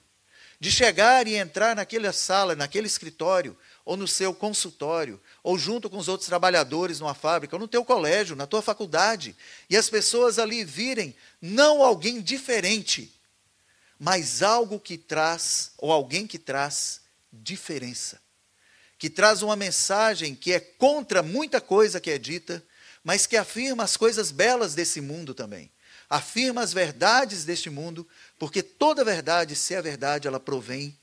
De 0.62 0.72
chegar 0.72 1.28
e 1.28 1.34
entrar 1.34 1.76
naquela 1.76 2.14
sala, 2.14 2.56
naquele 2.56 2.86
escritório, 2.86 3.58
ou 3.84 3.98
no 3.98 4.08
seu 4.08 4.32
consultório, 4.32 5.20
ou 5.42 5.58
junto 5.58 5.90
com 5.90 5.98
os 5.98 6.08
outros 6.08 6.28
trabalhadores 6.28 7.00
numa 7.00 7.16
fábrica, 7.16 7.56
ou 7.56 7.60
no 7.60 7.68
teu 7.68 7.84
colégio, 7.84 8.36
na 8.36 8.46
tua 8.46 8.62
faculdade, 8.62 9.36
e 9.68 9.76
as 9.76 9.90
pessoas 9.90 10.38
ali 10.38 10.64
virem 10.64 11.16
não 11.42 11.82
alguém 11.82 12.22
diferente, 12.22 13.12
mas 13.98 14.44
algo 14.44 14.80
que 14.80 15.00
traz, 15.00 15.72
ou 15.80 15.92
alguém 15.92 16.28
que 16.28 16.38
traz 16.38 17.02
diferença, 17.34 18.22
que 19.00 19.10
traz 19.10 19.42
uma 19.42 19.56
mensagem 19.56 20.36
que 20.36 20.54
é 20.54 20.60
contra 20.60 21.24
muita 21.24 21.60
coisa 21.60 22.00
que 22.00 22.12
é 22.12 22.20
dita, 22.20 22.64
mas 23.04 23.26
que 23.26 23.36
afirma 23.36 23.84
as 23.84 23.98
coisas 23.98 24.30
belas 24.30 24.76
desse 24.76 25.02
mundo 25.02 25.34
também. 25.34 25.72
Afirma 26.08 26.62
as 26.62 26.74
verdades 26.74 27.46
deste 27.46 27.70
mundo, 27.70 28.06
porque 28.42 28.64
toda 28.64 29.06
verdade, 29.06 29.56
se 29.56 29.76
é 29.76 29.82
verdade, 29.84 30.28
ela 30.28 30.40
provém 30.40 30.98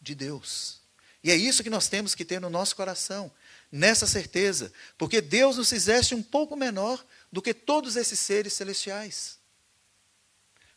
de 0.00 0.14
Deus. 0.14 0.80
E 1.22 1.30
é 1.30 1.36
isso 1.36 1.62
que 1.62 1.68
nós 1.68 1.86
temos 1.86 2.14
que 2.14 2.24
ter 2.24 2.40
no 2.40 2.48
nosso 2.48 2.74
coração, 2.74 3.30
nessa 3.70 4.06
certeza, 4.06 4.72
porque 4.96 5.20
Deus 5.20 5.58
nos 5.58 5.68
fizeste 5.68 6.14
um 6.14 6.22
pouco 6.22 6.56
menor 6.56 7.04
do 7.30 7.42
que 7.42 7.52
todos 7.52 7.94
esses 7.94 8.18
seres 8.18 8.54
celestiais, 8.54 9.38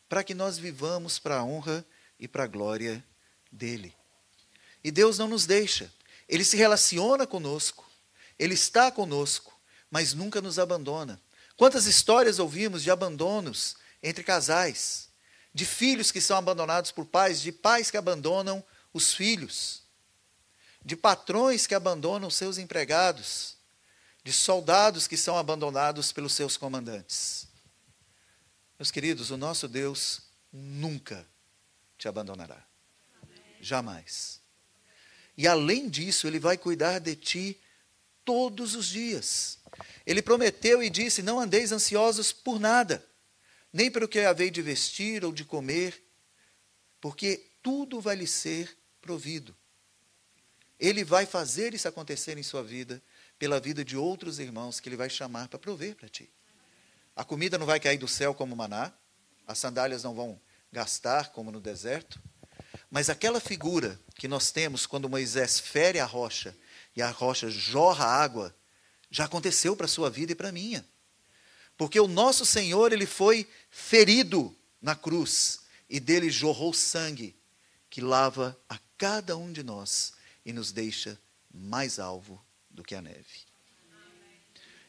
para 0.06 0.22
que 0.22 0.34
nós 0.34 0.58
vivamos 0.58 1.18
para 1.18 1.38
a 1.38 1.44
honra 1.44 1.82
e 2.20 2.28
para 2.28 2.44
a 2.44 2.46
glória 2.46 3.02
dele. 3.50 3.96
E 4.84 4.90
Deus 4.90 5.16
não 5.16 5.28
nos 5.28 5.46
deixa, 5.46 5.90
ele 6.28 6.44
se 6.44 6.58
relaciona 6.58 7.26
conosco, 7.26 7.90
ele 8.38 8.52
está 8.52 8.90
conosco, 8.90 9.58
mas 9.90 10.12
nunca 10.12 10.42
nos 10.42 10.58
abandona. 10.58 11.18
Quantas 11.56 11.86
histórias 11.86 12.38
ouvimos 12.38 12.82
de 12.82 12.90
abandonos 12.90 13.76
entre 14.02 14.22
casais, 14.22 15.10
de 15.54 15.66
filhos 15.66 16.10
que 16.10 16.20
são 16.20 16.36
abandonados 16.36 16.90
por 16.90 17.06
pais, 17.06 17.40
de 17.40 17.52
pais 17.52 17.90
que 17.90 17.96
abandonam 17.96 18.64
os 18.92 19.12
filhos 19.14 19.82
de 20.84 20.96
patrões 20.96 21.66
que 21.66 21.74
abandonam 21.74 22.30
seus 22.30 22.58
empregados, 22.58 23.56
de 24.24 24.32
soldados 24.32 25.06
que 25.06 25.16
são 25.16 25.36
abandonados 25.36 26.12
pelos 26.12 26.32
seus 26.32 26.56
comandantes. 26.56 27.46
Meus 28.78 28.90
queridos, 28.90 29.30
o 29.30 29.36
nosso 29.36 29.68
Deus 29.68 30.22
nunca 30.52 31.26
te 31.96 32.08
abandonará. 32.08 32.64
Jamais. 33.60 34.40
E 35.36 35.46
além 35.46 35.88
disso, 35.88 36.26
Ele 36.26 36.40
vai 36.40 36.58
cuidar 36.58 36.98
de 36.98 37.14
ti 37.14 37.60
todos 38.24 38.74
os 38.74 38.86
dias. 38.86 39.58
Ele 40.04 40.20
prometeu 40.20 40.82
e 40.82 40.90
disse: 40.90 41.22
Não 41.22 41.38
andeis 41.38 41.70
ansiosos 41.70 42.32
por 42.32 42.58
nada, 42.58 43.04
nem 43.72 43.90
pelo 43.90 44.08
que 44.08 44.20
havei 44.20 44.50
de 44.50 44.60
vestir 44.60 45.24
ou 45.24 45.32
de 45.32 45.44
comer, 45.44 46.04
porque 47.00 47.50
tudo 47.62 48.00
vai 48.00 48.16
lhe 48.16 48.26
ser 48.26 48.76
provido. 49.00 49.56
Ele 50.78 51.04
vai 51.04 51.24
fazer 51.24 51.74
isso 51.74 51.88
acontecer 51.88 52.36
em 52.36 52.42
sua 52.42 52.62
vida, 52.62 53.02
pela 53.38 53.58
vida 53.58 53.84
de 53.84 53.96
outros 53.96 54.38
irmãos 54.38 54.78
que 54.78 54.88
ele 54.88 54.96
vai 54.96 55.08
chamar 55.08 55.48
para 55.48 55.58
prover 55.58 55.96
para 55.96 56.08
ti. 56.08 56.30
A 57.14 57.24
comida 57.24 57.58
não 57.58 57.66
vai 57.66 57.80
cair 57.80 57.98
do 57.98 58.08
céu 58.08 58.34
como 58.34 58.54
maná, 58.54 58.92
as 59.46 59.58
sandálias 59.58 60.02
não 60.02 60.14
vão 60.14 60.40
gastar 60.70 61.30
como 61.30 61.50
no 61.50 61.60
deserto, 61.60 62.20
mas 62.90 63.10
aquela 63.10 63.40
figura 63.40 63.98
que 64.16 64.28
nós 64.28 64.50
temos 64.50 64.86
quando 64.86 65.08
Moisés 65.08 65.58
fere 65.58 65.98
a 65.98 66.04
rocha 66.04 66.56
e 66.94 67.02
a 67.02 67.10
rocha 67.10 67.48
jorra 67.50 68.04
água, 68.04 68.54
já 69.10 69.24
aconteceu 69.24 69.76
para 69.76 69.86
a 69.86 69.88
sua 69.88 70.10
vida 70.10 70.32
e 70.32 70.34
para 70.34 70.48
a 70.48 70.52
minha. 70.52 70.84
Porque 71.82 71.98
o 71.98 72.06
nosso 72.06 72.46
Senhor, 72.46 72.92
ele 72.92 73.06
foi 73.06 73.44
ferido 73.68 74.56
na 74.80 74.94
cruz 74.94 75.62
e 75.90 75.98
dele 75.98 76.30
jorrou 76.30 76.72
sangue 76.72 77.34
que 77.90 78.00
lava 78.00 78.56
a 78.68 78.78
cada 78.96 79.36
um 79.36 79.52
de 79.52 79.64
nós 79.64 80.12
e 80.46 80.52
nos 80.52 80.70
deixa 80.70 81.20
mais 81.52 81.98
alvo 81.98 82.40
do 82.70 82.84
que 82.84 82.94
a 82.94 83.02
neve. 83.02 83.24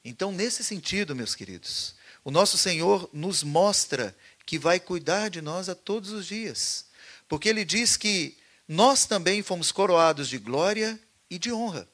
Então, 0.06 0.32
nesse 0.32 0.63
sentido, 0.63 1.15
meus 1.15 1.34
queridos, 1.34 1.95
o 2.23 2.29
nosso 2.29 2.60
Senhor 2.60 3.10
nos 3.12 3.41
mostra 3.41 4.15
que 4.45 4.60
vai 4.60 4.79
cuidar 4.79 5.29
de 5.29 5.41
nós 5.41 5.69
a 5.69 5.73
todos 5.73 6.12
os 6.12 6.27
dias, 6.27 6.86
porque 7.27 7.49
Ele 7.49 7.65
diz 7.65 7.97
que 7.97 8.38
nós 8.67 9.08
também 9.08 9.41
fomos 9.41 9.71
coroados 9.71 10.29
de 10.29 10.38
glória 10.38 10.99
e 11.27 11.39
de 11.39 11.51
honra. 11.51 11.89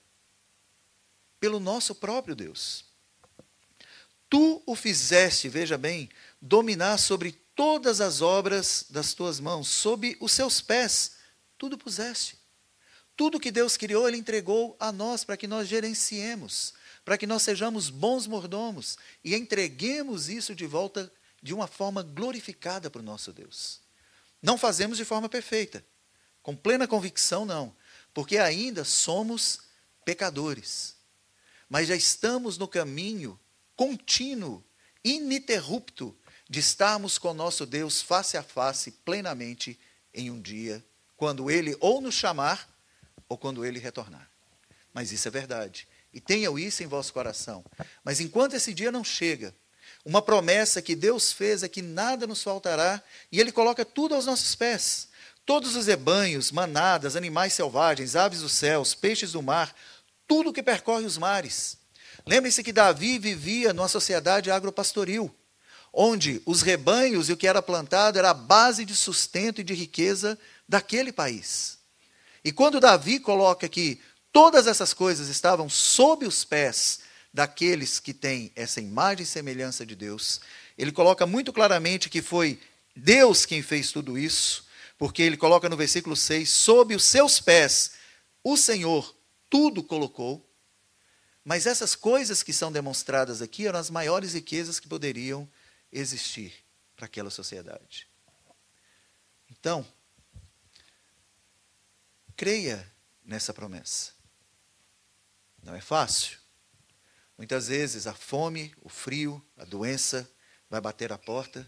pelo 1.39 1.57
nosso 1.57 1.95
próprio 1.95 2.35
Deus. 2.35 2.88
Tu 4.29 4.61
o 4.65 4.75
fizeste, 4.75 5.49
veja 5.49 5.77
bem, 5.77 6.09
dominar 6.39 6.97
sobre 6.97 7.31
todas 7.55 7.99
as 7.99 8.21
obras 8.21 8.85
das 8.89 9.13
tuas 9.13 9.39
mãos, 9.39 9.67
sob 9.67 10.15
os 10.21 10.31
seus 10.31 10.61
pés, 10.61 11.13
tudo 11.57 11.77
puseste. 11.77 12.37
Tudo 13.17 13.39
que 13.39 13.51
Deus 13.51 13.75
criou, 13.75 14.07
Ele 14.07 14.17
entregou 14.17 14.77
a 14.79 14.91
nós 14.91 15.25
para 15.25 15.35
que 15.35 15.47
nós 15.47 15.67
gerenciemos, 15.67 16.73
para 17.03 17.17
que 17.17 17.27
nós 17.27 17.41
sejamos 17.41 17.89
bons 17.89 18.27
mordomos 18.27 18.97
e 19.23 19.35
entreguemos 19.35 20.29
isso 20.29 20.55
de 20.55 20.65
volta 20.65 21.11
de 21.41 21.53
uma 21.53 21.67
forma 21.67 22.03
glorificada 22.03 22.89
para 22.89 23.01
o 23.01 23.03
nosso 23.03 23.33
Deus. 23.33 23.81
Não 24.41 24.57
fazemos 24.57 24.97
de 24.97 25.03
forma 25.03 25.27
perfeita, 25.27 25.83
com 26.41 26.55
plena 26.55 26.87
convicção, 26.87 27.45
não, 27.45 27.75
porque 28.13 28.37
ainda 28.37 28.85
somos 28.85 29.61
pecadores. 30.05 30.95
Mas 31.67 31.87
já 31.87 31.95
estamos 31.95 32.57
no 32.57 32.67
caminho 32.67 33.39
contínuo, 33.79 34.61
ininterrupto, 35.05 36.13
de 36.49 36.59
estarmos 36.59 37.17
com 37.17 37.33
nosso 37.33 37.65
Deus 37.65 38.01
face 38.01 38.35
a 38.35 38.43
face, 38.43 38.91
plenamente, 38.91 39.79
em 40.13 40.29
um 40.29 40.41
dia, 40.41 40.83
quando 41.15 41.49
Ele 41.49 41.77
ou 41.79 42.01
nos 42.01 42.13
chamar, 42.13 42.69
ou 43.29 43.37
quando 43.37 43.63
Ele 43.63 43.79
retornar. 43.79 44.29
Mas 44.93 45.13
isso 45.13 45.29
é 45.29 45.31
verdade. 45.31 45.87
E 46.13 46.19
tenham 46.19 46.59
isso 46.59 46.83
em 46.83 46.87
vosso 46.87 47.13
coração. 47.13 47.63
Mas 48.03 48.19
enquanto 48.19 48.53
esse 48.53 48.73
dia 48.73 48.91
não 48.91 49.01
chega, 49.01 49.55
uma 50.03 50.21
promessa 50.21 50.81
que 50.81 50.93
Deus 50.93 51.31
fez 51.31 51.63
é 51.63 51.69
que 51.69 51.81
nada 51.81 52.27
nos 52.27 52.43
faltará, 52.43 53.01
e 53.31 53.39
Ele 53.39 53.49
coloca 53.49 53.85
tudo 53.85 54.13
aos 54.13 54.25
nossos 54.25 54.55
pés. 54.55 55.07
Todos 55.45 55.77
os 55.77 55.87
rebanhos, 55.87 56.51
manadas, 56.51 57.15
animais 57.15 57.53
selvagens, 57.53 58.17
aves 58.17 58.41
dos 58.41 58.51
céus, 58.51 58.93
peixes 58.93 59.31
do 59.31 59.41
mar, 59.41 59.73
tudo 60.27 60.51
que 60.51 60.61
percorre 60.61 61.05
os 61.05 61.17
mares. 61.17 61.78
Lembre-se 62.29 62.61
que 62.61 62.71
Davi 62.71 63.17
vivia 63.17 63.73
numa 63.73 63.87
sociedade 63.87 64.51
agropastoril, 64.51 65.35
onde 65.91 66.43
os 66.45 66.61
rebanhos 66.61 67.27
e 67.27 67.33
o 67.33 67.37
que 67.37 67.47
era 67.47 67.59
plantado 67.59 68.19
era 68.19 68.29
a 68.29 68.35
base 68.35 68.85
de 68.85 68.95
sustento 68.95 69.61
e 69.61 69.63
de 69.63 69.73
riqueza 69.73 70.37
daquele 70.67 71.11
país. 71.11 71.79
E 72.45 72.51
quando 72.51 72.79
Davi 72.79 73.19
coloca 73.19 73.67
que 73.67 73.99
todas 74.31 74.67
essas 74.67 74.93
coisas 74.93 75.27
estavam 75.27 75.67
sob 75.67 76.23
os 76.27 76.45
pés 76.45 76.99
daqueles 77.33 77.99
que 77.99 78.13
têm 78.13 78.51
essa 78.55 78.79
imagem 78.79 79.23
e 79.23 79.25
semelhança 79.25 79.83
de 79.83 79.95
Deus, 79.95 80.39
ele 80.77 80.91
coloca 80.91 81.25
muito 81.25 81.51
claramente 81.51 82.11
que 82.11 82.21
foi 82.21 82.59
Deus 82.95 83.43
quem 83.43 83.63
fez 83.63 83.91
tudo 83.91 84.19
isso, 84.19 84.67
porque 84.99 85.23
ele 85.23 85.35
coloca 85.35 85.67
no 85.67 85.75
versículo 85.75 86.15
6: 86.15 86.47
sob 86.47 86.93
os 86.93 87.05
seus 87.05 87.39
pés 87.39 87.93
o 88.43 88.55
Senhor 88.55 89.15
tudo 89.49 89.81
colocou. 89.81 90.47
Mas 91.43 91.65
essas 91.65 91.95
coisas 91.95 92.43
que 92.43 92.53
são 92.53 92.71
demonstradas 92.71 93.41
aqui 93.41 93.67
eram 93.67 93.79
as 93.79 93.89
maiores 93.89 94.33
riquezas 94.33 94.79
que 94.79 94.87
poderiam 94.87 95.49
existir 95.91 96.53
para 96.95 97.05
aquela 97.05 97.29
sociedade. 97.29 98.07
Então, 99.49 99.85
creia 102.35 102.85
nessa 103.23 103.53
promessa. 103.53 104.11
Não 105.63 105.75
é 105.75 105.81
fácil. 105.81 106.37
Muitas 107.37 107.67
vezes 107.67 108.05
a 108.05 108.13
fome, 108.13 108.73
o 108.81 108.89
frio, 108.89 109.43
a 109.57 109.65
doença 109.65 110.29
vai 110.69 110.79
bater 110.79 111.11
a 111.11 111.17
porta 111.17 111.67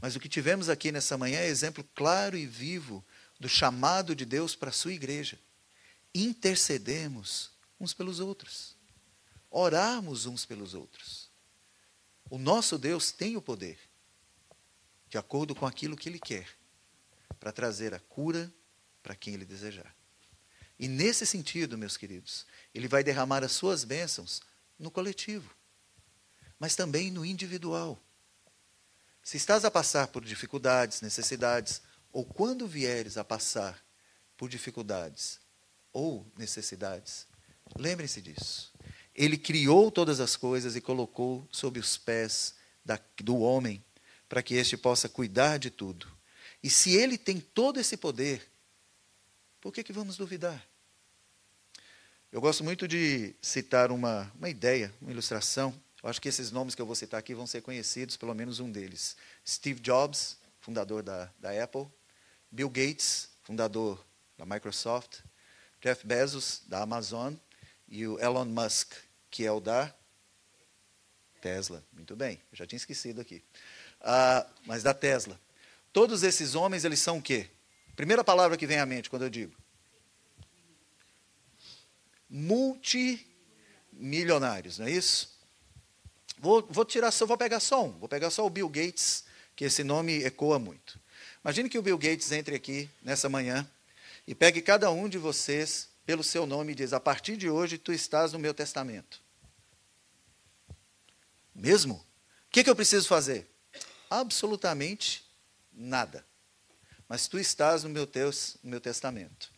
mas 0.00 0.16
o 0.16 0.20
que 0.20 0.28
tivemos 0.28 0.68
aqui 0.68 0.90
nessa 0.90 1.18
manhã 1.18 1.40
é 1.40 1.46
exemplo 1.46 1.84
claro 1.94 2.36
e 2.36 2.46
vivo 2.46 3.04
do 3.38 3.48
chamado 3.48 4.16
de 4.16 4.24
Deus 4.24 4.56
para 4.56 4.70
a 4.70 4.72
sua 4.72 4.94
igreja. 4.94 5.38
Intercedemos 6.14 7.50
uns 7.78 7.92
pelos 7.92 8.18
outros. 8.18 8.76
Orarmos 9.50 10.26
uns 10.26 10.46
pelos 10.46 10.74
outros. 10.74 11.28
O 12.30 12.38
nosso 12.38 12.78
Deus 12.78 13.10
tem 13.10 13.36
o 13.36 13.42
poder, 13.42 13.78
de 15.08 15.18
acordo 15.18 15.54
com 15.54 15.66
aquilo 15.66 15.96
que 15.96 16.08
Ele 16.08 16.20
quer, 16.20 16.48
para 17.40 17.50
trazer 17.50 17.92
a 17.92 17.98
cura 17.98 18.52
para 19.02 19.16
quem 19.16 19.34
Ele 19.34 19.44
desejar. 19.44 19.94
E 20.78 20.86
nesse 20.86 21.26
sentido, 21.26 21.76
meus 21.76 21.96
queridos, 21.96 22.46
Ele 22.72 22.86
vai 22.86 23.02
derramar 23.02 23.42
as 23.42 23.52
suas 23.52 23.82
bênçãos 23.82 24.40
no 24.78 24.90
coletivo, 24.90 25.54
mas 26.58 26.76
também 26.76 27.10
no 27.10 27.24
individual. 27.24 28.00
Se 29.22 29.36
estás 29.36 29.64
a 29.64 29.70
passar 29.70 30.08
por 30.08 30.24
dificuldades, 30.24 31.00
necessidades, 31.00 31.82
ou 32.12 32.24
quando 32.24 32.66
vieres 32.66 33.16
a 33.16 33.24
passar 33.24 33.84
por 34.36 34.48
dificuldades 34.48 35.38
ou 35.92 36.26
necessidades, 36.38 37.26
lembre-se 37.76 38.22
disso. 38.22 38.72
Ele 39.14 39.36
criou 39.36 39.90
todas 39.90 40.20
as 40.20 40.36
coisas 40.36 40.76
e 40.76 40.80
colocou 40.80 41.46
sob 41.50 41.78
os 41.78 41.96
pés 41.96 42.54
da, 42.84 42.98
do 43.22 43.38
homem 43.38 43.84
para 44.28 44.42
que 44.42 44.54
este 44.54 44.76
possa 44.76 45.08
cuidar 45.08 45.58
de 45.58 45.70
tudo. 45.70 46.06
E 46.62 46.70
se 46.70 46.94
ele 46.94 47.18
tem 47.18 47.40
todo 47.40 47.80
esse 47.80 47.96
poder, 47.96 48.48
por 49.60 49.72
que, 49.72 49.82
que 49.82 49.92
vamos 49.92 50.16
duvidar? 50.16 50.64
Eu 52.30 52.40
gosto 52.40 52.62
muito 52.62 52.86
de 52.86 53.34
citar 53.42 53.90
uma, 53.90 54.30
uma 54.38 54.48
ideia, 54.48 54.94
uma 55.00 55.10
ilustração 55.10 55.74
eu 56.02 56.08
acho 56.08 56.20
que 56.20 56.28
esses 56.28 56.50
nomes 56.50 56.74
que 56.74 56.80
eu 56.80 56.86
vou 56.86 56.94
citar 56.94 57.20
aqui 57.20 57.34
vão 57.34 57.46
ser 57.46 57.60
conhecidos, 57.60 58.16
pelo 58.16 58.34
menos 58.34 58.58
um 58.58 58.72
deles. 58.72 59.16
Steve 59.46 59.80
Jobs, 59.80 60.38
fundador 60.60 61.02
da, 61.02 61.30
da 61.38 61.62
Apple. 61.62 61.86
Bill 62.50 62.70
Gates, 62.70 63.28
fundador 63.42 64.02
da 64.36 64.46
Microsoft. 64.46 65.18
Jeff 65.80 66.06
Bezos, 66.06 66.62
da 66.66 66.82
Amazon. 66.82 67.34
E 67.90 68.06
o 68.06 68.18
Elon 68.20 68.44
Musk, 68.44 68.92
que 69.30 69.44
é 69.44 69.50
o 69.50 69.60
da 69.60 69.92
Tesla. 71.40 71.82
Muito 71.92 72.14
bem, 72.14 72.40
eu 72.52 72.56
já 72.56 72.66
tinha 72.66 72.76
esquecido 72.76 73.20
aqui. 73.20 73.42
Ah, 74.00 74.46
mas 74.64 74.82
da 74.82 74.94
Tesla. 74.94 75.38
Todos 75.92 76.22
esses 76.22 76.54
homens, 76.54 76.84
eles 76.84 77.00
são 77.00 77.18
o 77.18 77.22
quê? 77.22 77.50
Primeira 77.96 78.24
palavra 78.24 78.56
que 78.56 78.66
vem 78.66 78.78
à 78.78 78.86
mente 78.86 79.10
quando 79.10 79.22
eu 79.22 79.30
digo. 79.30 79.54
Multimilionários, 82.28 84.78
não 84.78 84.86
é 84.86 84.92
isso? 84.92 85.36
Vou, 86.38 86.64
vou 86.70 86.84
tirar 86.84 87.10
só, 87.10 87.26
vou 87.26 87.36
pegar 87.36 87.58
só 87.60 87.84
um, 87.84 87.90
vou 87.98 88.08
pegar 88.08 88.30
só 88.30 88.46
o 88.46 88.50
Bill 88.50 88.68
Gates, 88.68 89.24
que 89.54 89.64
esse 89.64 89.84
nome 89.84 90.22
ecoa 90.22 90.58
muito. 90.58 90.98
Imagine 91.44 91.68
que 91.68 91.78
o 91.78 91.82
Bill 91.82 91.98
Gates 91.98 92.32
entre 92.32 92.54
aqui 92.54 92.88
nessa 93.02 93.28
manhã 93.28 93.68
e 94.26 94.34
pegue 94.34 94.62
cada 94.62 94.90
um 94.90 95.08
de 95.08 95.18
vocês 95.18 95.89
pelo 96.10 96.24
seu 96.24 96.44
nome 96.44 96.72
e 96.72 96.74
diz: 96.74 96.92
a 96.92 96.98
partir 96.98 97.36
de 97.36 97.48
hoje 97.48 97.78
tu 97.78 97.92
estás 97.92 98.32
no 98.32 98.38
meu 98.40 98.52
testamento. 98.52 99.22
Mesmo? 101.54 101.94
O 101.94 102.50
que, 102.50 102.64
que 102.64 102.70
eu 102.70 102.74
preciso 102.74 103.06
fazer? 103.06 103.48
Absolutamente 104.10 105.24
nada. 105.72 106.26
Mas 107.08 107.28
tu 107.28 107.38
estás 107.38 107.84
no 107.84 107.90
meu, 107.90 108.08
teus, 108.08 108.56
no 108.60 108.70
meu 108.70 108.80
testamento. 108.80 109.52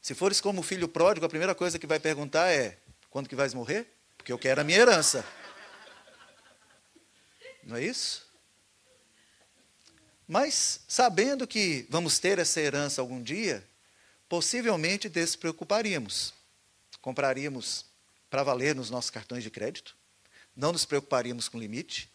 Se 0.00 0.14
fores 0.14 0.40
como 0.40 0.62
filho 0.62 0.88
pródigo, 0.88 1.26
a 1.26 1.28
primeira 1.28 1.54
coisa 1.54 1.78
que 1.78 1.86
vai 1.86 2.00
perguntar 2.00 2.48
é: 2.50 2.78
quando 3.10 3.28
que 3.28 3.36
vais 3.36 3.52
morrer? 3.52 3.86
Porque 4.16 4.32
eu 4.32 4.38
quero 4.38 4.62
a 4.62 4.64
minha 4.64 4.78
herança. 4.78 5.22
Não 7.62 7.76
é 7.76 7.84
isso? 7.84 8.26
Mas, 10.26 10.80
sabendo 10.88 11.46
que 11.46 11.86
vamos 11.90 12.18
ter 12.18 12.38
essa 12.38 12.62
herança 12.62 13.02
algum 13.02 13.22
dia, 13.22 13.62
possivelmente 14.34 15.08
despreocuparíamos. 15.08 16.34
Compraríamos 17.00 17.84
para 18.28 18.42
valer 18.42 18.74
nos 18.74 18.90
nossos 18.90 19.08
cartões 19.08 19.44
de 19.44 19.50
crédito, 19.50 19.96
não 20.56 20.72
nos 20.72 20.84
preocuparíamos 20.84 21.48
com 21.48 21.56
limite, 21.56 22.10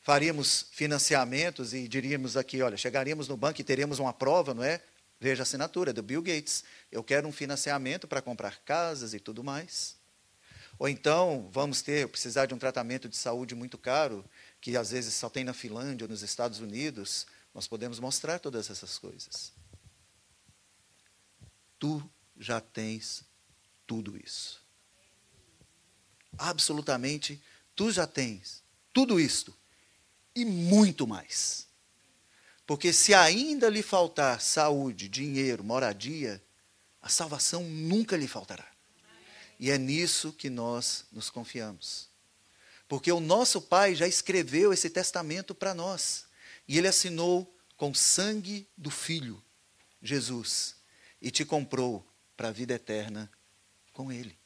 faríamos 0.00 0.66
financiamentos 0.70 1.74
e 1.74 1.88
diríamos 1.88 2.36
aqui, 2.36 2.62
olha, 2.62 2.76
chegaríamos 2.76 3.26
no 3.26 3.36
banco 3.36 3.60
e 3.60 3.64
teríamos 3.64 3.98
uma 3.98 4.12
prova, 4.12 4.54
não 4.54 4.62
é? 4.62 4.80
Veja 5.18 5.42
a 5.42 5.44
assinatura 5.44 5.92
do 5.92 6.00
Bill 6.00 6.22
Gates. 6.22 6.62
Eu 6.92 7.02
quero 7.02 7.26
um 7.26 7.32
financiamento 7.32 8.06
para 8.06 8.22
comprar 8.22 8.60
casas 8.60 9.12
e 9.12 9.18
tudo 9.18 9.42
mais. 9.42 9.96
Ou 10.78 10.88
então, 10.88 11.48
vamos 11.50 11.82
ter, 11.82 12.06
precisar 12.06 12.46
de 12.46 12.54
um 12.54 12.58
tratamento 12.58 13.08
de 13.08 13.16
saúde 13.16 13.56
muito 13.56 13.76
caro, 13.76 14.24
que 14.60 14.76
às 14.76 14.92
vezes 14.92 15.12
só 15.12 15.28
tem 15.28 15.42
na 15.42 15.52
Finlândia 15.52 16.04
ou 16.04 16.08
nos 16.08 16.22
Estados 16.22 16.60
Unidos, 16.60 17.26
nós 17.52 17.66
podemos 17.66 17.98
mostrar 17.98 18.38
todas 18.38 18.70
essas 18.70 18.96
coisas. 18.96 19.58
Tu 21.78 22.02
já 22.38 22.60
tens 22.60 23.24
tudo 23.86 24.16
isso. 24.16 24.62
Absolutamente, 26.36 27.42
tu 27.74 27.90
já 27.90 28.06
tens 28.06 28.62
tudo 28.92 29.18
isto 29.18 29.54
e 30.34 30.44
muito 30.44 31.06
mais. 31.06 31.66
Porque 32.66 32.92
se 32.92 33.14
ainda 33.14 33.68
lhe 33.68 33.82
faltar 33.82 34.40
saúde, 34.40 35.08
dinheiro, 35.08 35.64
moradia, 35.64 36.42
a 37.00 37.08
salvação 37.08 37.64
nunca 37.64 38.16
lhe 38.16 38.28
faltará. 38.28 38.70
E 39.58 39.70
é 39.70 39.78
nisso 39.78 40.32
que 40.32 40.50
nós 40.50 41.06
nos 41.10 41.30
confiamos. 41.30 42.08
Porque 42.86 43.10
o 43.10 43.20
nosso 43.20 43.60
Pai 43.60 43.94
já 43.94 44.06
escreveu 44.06 44.72
esse 44.72 44.88
testamento 44.88 45.54
para 45.54 45.74
nós. 45.74 46.26
E 46.66 46.76
ele 46.76 46.86
assinou 46.86 47.52
com 47.76 47.94
sangue 47.94 48.68
do 48.76 48.90
Filho, 48.90 49.42
Jesus, 50.02 50.74
e 51.20 51.30
te 51.30 51.44
comprou 51.44 52.06
para 52.36 52.48
a 52.48 52.52
vida 52.52 52.74
eterna 52.74 53.30
com 53.92 54.12
ele. 54.12 54.38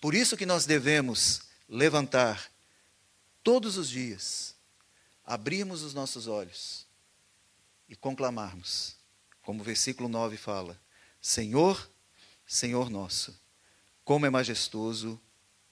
Por 0.00 0.14
isso 0.14 0.36
que 0.36 0.44
nós 0.44 0.66
devemos 0.66 1.42
levantar 1.68 2.50
todos 3.42 3.76
os 3.76 3.88
dias, 3.88 4.54
abrirmos 5.24 5.82
os 5.82 5.94
nossos 5.94 6.26
olhos 6.26 6.86
e 7.88 7.94
conclamarmos, 7.94 8.96
como 9.42 9.60
o 9.60 9.64
versículo 9.64 10.08
9 10.08 10.36
fala: 10.36 10.80
Senhor, 11.20 11.90
Senhor 12.46 12.90
nosso, 12.90 13.38
como 14.04 14.26
é 14.26 14.30
majestoso 14.30 15.20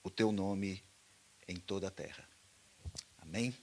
o 0.02 0.10
teu 0.10 0.32
nome 0.32 0.82
em 1.46 1.56
toda 1.56 1.88
a 1.88 1.90
terra. 1.90 2.26
Amém? 3.18 3.54